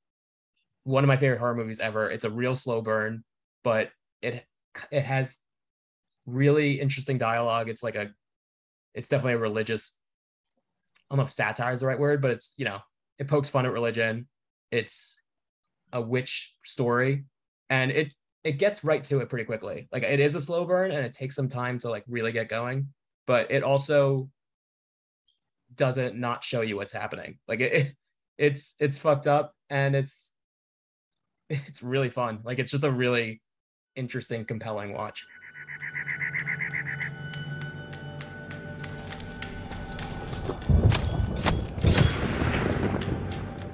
[0.90, 2.10] one of my favorite horror movies ever.
[2.10, 3.24] It's a real slow burn,
[3.62, 4.44] but it
[4.90, 5.38] it has
[6.26, 7.68] really interesting dialogue.
[7.68, 8.10] It's like a,
[8.94, 9.94] it's definitely a religious.
[10.96, 12.78] I don't know if satire is the right word, but it's you know
[13.18, 14.28] it pokes fun at religion.
[14.70, 15.20] It's
[15.92, 17.24] a witch story,
[17.68, 18.12] and it
[18.42, 19.88] it gets right to it pretty quickly.
[19.92, 22.48] Like it is a slow burn, and it takes some time to like really get
[22.48, 22.88] going.
[23.26, 24.28] But it also
[25.76, 27.38] doesn't not show you what's happening.
[27.46, 27.96] Like it, it
[28.38, 30.32] it's it's fucked up and it's
[31.50, 32.40] it's really fun.
[32.44, 33.42] Like it's just a really
[33.96, 35.24] interesting, compelling watch.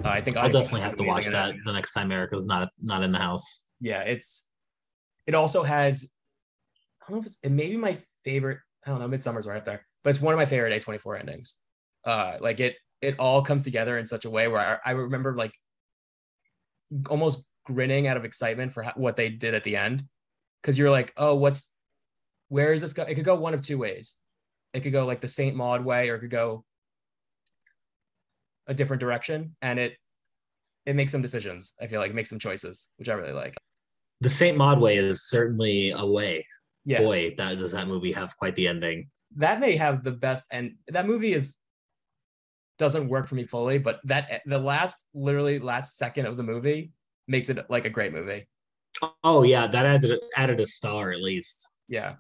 [0.05, 3.03] Uh, I think i'll definitely have to watch that the next time erica's not not
[3.03, 4.47] in the house Yeah, it's
[5.27, 6.07] it also has
[7.03, 8.59] I don't know if it's it may be my favorite.
[8.87, 11.57] I don't know, Midsommar's right up there, but it's one of my favorite A24 endings.
[12.05, 15.35] Uh like it it all comes together in such a way where I, I remember
[15.35, 15.53] like
[17.11, 20.05] almost grinning out of excitement for how, what they did at the end.
[20.63, 21.69] Because you're like oh what's
[22.49, 24.15] where is this go it could go one of two ways.
[24.73, 26.65] It could go like the saint maud way or it could go
[28.67, 29.95] a different direction and it
[30.87, 32.11] it makes some decisions i feel like.
[32.11, 33.57] It makes some choices which i really like.
[34.21, 36.47] The saint maud way is certainly a way.
[36.85, 37.01] Yeah.
[37.01, 39.09] boy that does that movie have quite the ending.
[39.37, 40.77] That may have the best end.
[40.89, 41.57] that movie is
[42.79, 46.93] doesn't work for me fully but that the last literally last second of the movie
[47.27, 48.49] makes it like a great movie.
[49.23, 51.69] Oh yeah that added added a star at least.
[51.89, 52.15] Yeah.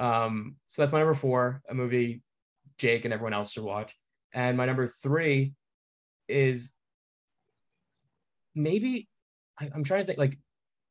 [0.00, 2.22] Um so that's my number four a movie
[2.78, 3.94] jake and everyone else should watch.
[4.32, 5.54] And my number three
[6.28, 6.72] is
[8.54, 9.08] maybe
[9.58, 10.36] I, i'm trying to think like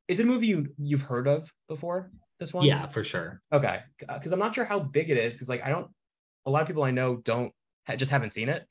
[0.07, 2.65] is it a movie you you've heard of before this one?
[2.65, 3.41] Yeah for sure.
[3.51, 5.33] Okay, because I'm not sure how big it is.
[5.33, 5.89] Because like I don't,
[6.45, 7.51] a lot of people I know don't
[7.95, 8.65] just haven't seen it.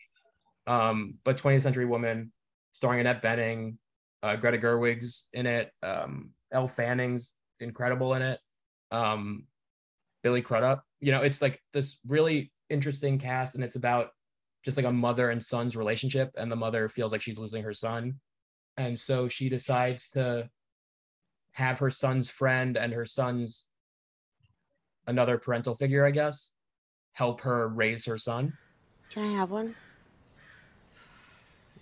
[0.67, 2.33] Um, but 20th Century Woman,
[2.73, 3.77] starring Annette Bening,
[4.23, 5.71] uh, Greta Gerwig's in it.
[5.83, 8.41] Um, Elle Fanning's incredible in it.
[8.91, 9.47] Um,
[10.23, 10.85] Billy Crudup.
[11.01, 14.11] You know, it's like this really interesting cast, and it's about
[14.65, 17.73] just like a mother and son's relationship, and the mother feels like she's losing her
[17.73, 18.15] son,
[18.77, 20.49] and so she decides to
[21.53, 23.67] have her son's friend and her son's
[25.07, 26.53] another parental figure, I guess,
[27.13, 28.53] help her raise her son.
[29.11, 29.75] Can I have one?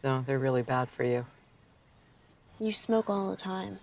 [0.05, 1.24] No, they're really bad for you.
[2.59, 3.79] You smoke all the time.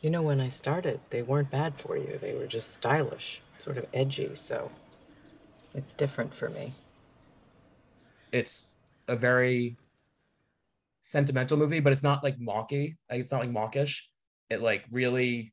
[0.00, 2.18] You know, when I started, they weren't bad for you.
[2.20, 4.70] They were just stylish, sort of edgy, so
[5.74, 6.74] it's different for me.
[8.32, 8.68] It's
[9.06, 9.76] a very
[11.02, 12.96] sentimental movie, but it's not like mocky.
[13.10, 14.08] Like it's not like mawkish.
[14.50, 15.52] It like really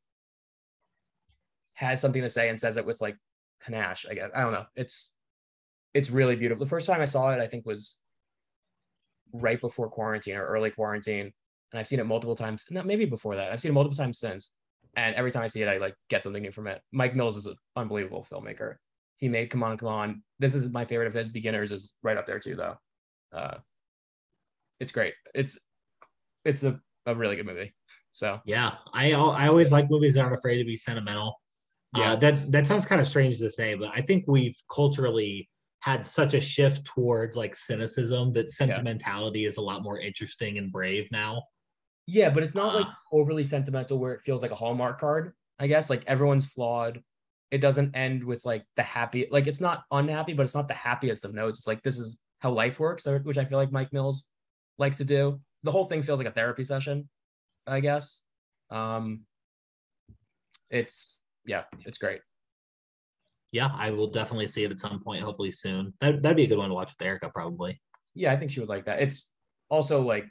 [1.73, 3.17] has something to say and says it with like
[3.61, 4.31] panache, I guess.
[4.33, 4.65] I don't know.
[4.75, 5.13] It's
[5.93, 6.65] it's really beautiful.
[6.65, 7.97] The first time I saw it, I think was
[9.31, 11.33] right before quarantine or early quarantine.
[11.71, 12.65] And I've seen it multiple times.
[12.69, 13.51] No, maybe before that.
[13.51, 14.51] I've seen it multiple times since.
[14.95, 16.81] And every time I see it, I like get something new from it.
[16.91, 18.75] Mike Mills is an unbelievable filmmaker.
[19.17, 20.23] He made Come On, Come On.
[20.39, 21.29] This is my favorite of his.
[21.29, 22.75] Beginners is right up there too, though.
[23.31, 23.57] Uh,
[24.79, 25.13] it's great.
[25.35, 25.59] It's
[26.45, 27.73] it's a, a really good movie.
[28.13, 31.39] So Yeah, I I always like movies that aren't afraid to be sentimental.
[31.95, 32.13] Yeah.
[32.13, 35.49] Uh, that that sounds kind of strange to say, but I think we've culturally
[35.81, 40.71] had such a shift towards like cynicism that sentimentality is a lot more interesting and
[40.71, 41.41] brave now.
[42.11, 45.33] Yeah, but it's not like overly sentimental where it feels like a Hallmark card.
[45.59, 47.03] I guess like everyone's flawed.
[47.51, 50.73] It doesn't end with like the happy, like it's not unhappy, but it's not the
[50.73, 51.59] happiest of notes.
[51.59, 54.25] It's like this is how life works, which I feel like Mike Mills
[54.79, 55.39] likes to do.
[55.61, 57.07] The whole thing feels like a therapy session,
[57.67, 58.21] I guess.
[58.71, 59.21] Um,
[60.71, 62.21] it's yeah, it's great.
[63.51, 65.93] Yeah, I will definitely see it at some point, hopefully soon.
[66.01, 67.79] That that'd be a good one to watch with Erica, probably.
[68.15, 68.99] Yeah, I think she would like that.
[68.99, 69.27] It's
[69.69, 70.25] also like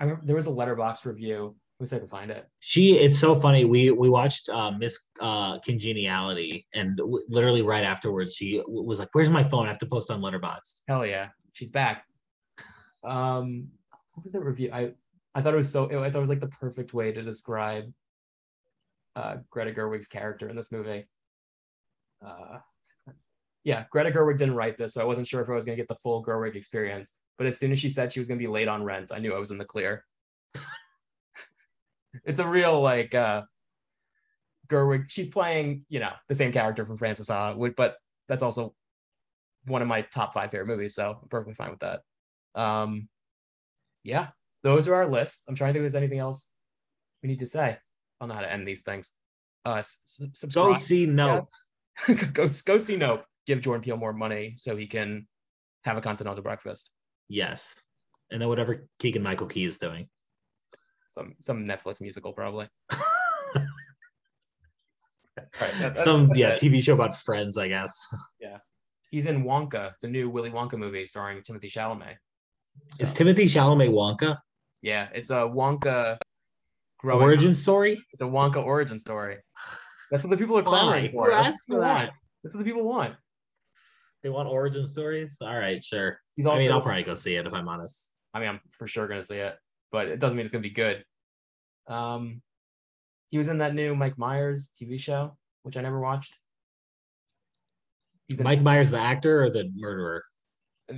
[0.00, 1.56] I remember there was a Letterboxd review.
[1.78, 2.48] Let me see if I can find it.
[2.60, 3.64] She, it's so funny.
[3.64, 8.98] We we watched uh, Miss uh, Congeniality, and w- literally right afterwards, she w- was
[8.98, 9.66] like, "Where's my phone?
[9.66, 12.04] I have to post on Letterboxd." Hell yeah, she's back.
[13.04, 13.68] Um,
[14.14, 14.70] what was that review?
[14.72, 14.92] I
[15.34, 15.86] I thought it was so.
[15.86, 17.92] I thought it was like the perfect way to describe
[19.16, 21.08] uh, Greta Gerwig's character in this movie.
[22.24, 22.58] Uh,
[23.64, 25.88] yeah, Greta Gerwig didn't write this, so I wasn't sure if I was gonna get
[25.88, 27.14] the full Gerwig experience.
[27.38, 29.34] But as soon as she said she was gonna be late on rent, I knew
[29.34, 30.04] I was in the clear.
[32.24, 33.42] it's a real like uh
[34.68, 35.04] Gerwig.
[35.08, 37.96] She's playing, you know, the same character from Frances Ha, but
[38.28, 38.74] that's also
[39.66, 42.00] one of my top five favorite movies, so I'm perfectly fine with that.
[42.54, 43.08] Um,
[44.02, 44.28] yeah,
[44.62, 45.42] those are our lists.
[45.48, 46.48] I'm trying to think if there's anything else
[47.22, 47.70] we need to say.
[47.70, 47.78] I
[48.20, 49.10] don't know how to end these things.
[49.64, 50.00] Uh, s-
[50.32, 50.66] subscribe.
[50.66, 51.48] Go see Nope.
[52.32, 53.24] go go see Nope.
[53.46, 55.26] Give Jordan Peele more money so he can
[55.84, 56.90] have a continental breakfast.
[57.32, 57.74] Yes,
[58.30, 60.06] and then whatever Keegan Michael Key is doing.
[61.08, 62.68] Some some Netflix musical probably.
[65.60, 66.58] Right, Some that's yeah it.
[66.60, 67.92] TV show about friends, I guess.
[68.40, 68.58] Yeah,
[69.10, 72.16] he's in Wonka, the new Willy Wonka movie starring Timothy Chalamet.
[72.98, 74.36] Is Timothy Chalamet Wonka?
[74.82, 76.18] Yeah, it's a Wonka
[76.98, 77.56] growing Origin up.
[77.56, 77.98] story?
[78.18, 79.38] The Wonka origin story.
[80.10, 80.70] That's what the people are Why?
[80.70, 81.30] clamoring for.
[81.30, 82.10] That's for that?
[82.44, 83.14] That's what the people want.
[84.22, 85.38] They want origin stories.
[85.40, 86.18] All right, sure.
[86.36, 88.12] He's also, I mean, I'll probably go see it if I'm honest.
[88.34, 89.56] I mean, I'm for sure gonna see it,
[89.90, 91.04] but it doesn't mean it's gonna be good.
[91.88, 92.40] Um,
[93.30, 96.36] he was in that new Mike Myers TV show, which I never watched.
[98.28, 100.24] He's in Mike Myers, the actor or the murderer?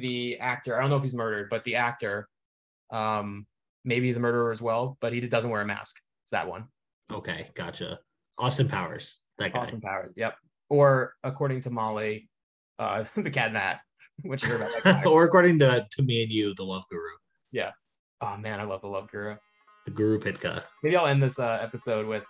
[0.00, 0.76] the actor.
[0.76, 2.28] I don't know if he's murdered, but the actor,
[2.90, 3.46] um,
[3.84, 6.00] maybe he's a murderer as well, but he doesn't wear a mask.
[6.24, 6.64] It's that one.
[7.12, 7.98] Okay, gotcha.
[8.38, 9.60] Austin Powers, that guy.
[9.60, 10.12] Austin Powers.
[10.16, 10.34] Yep.
[10.70, 12.28] Or according to Molly,
[12.78, 13.80] uh, the cat and hat,
[14.22, 17.00] which you heard about that or according to to me and you, the Love Guru,
[17.52, 17.70] yeah.
[18.20, 19.36] Oh man, I love the Love Guru.
[19.84, 20.58] the Guru Pitka.
[20.82, 22.24] Maybe I'll end this uh, episode with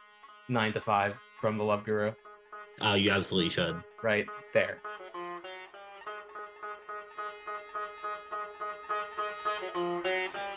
[0.48, 2.12] nine to five from the Love Guru.
[2.80, 3.80] Oh, you absolutely should.
[4.02, 4.78] Right there.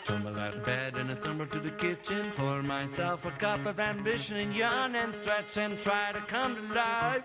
[0.04, 2.32] Tumble out of bed and assemble to the kitchen.
[2.36, 6.74] Pour myself a cup of ambition and yawn and stretch and try to come to
[6.74, 7.24] life.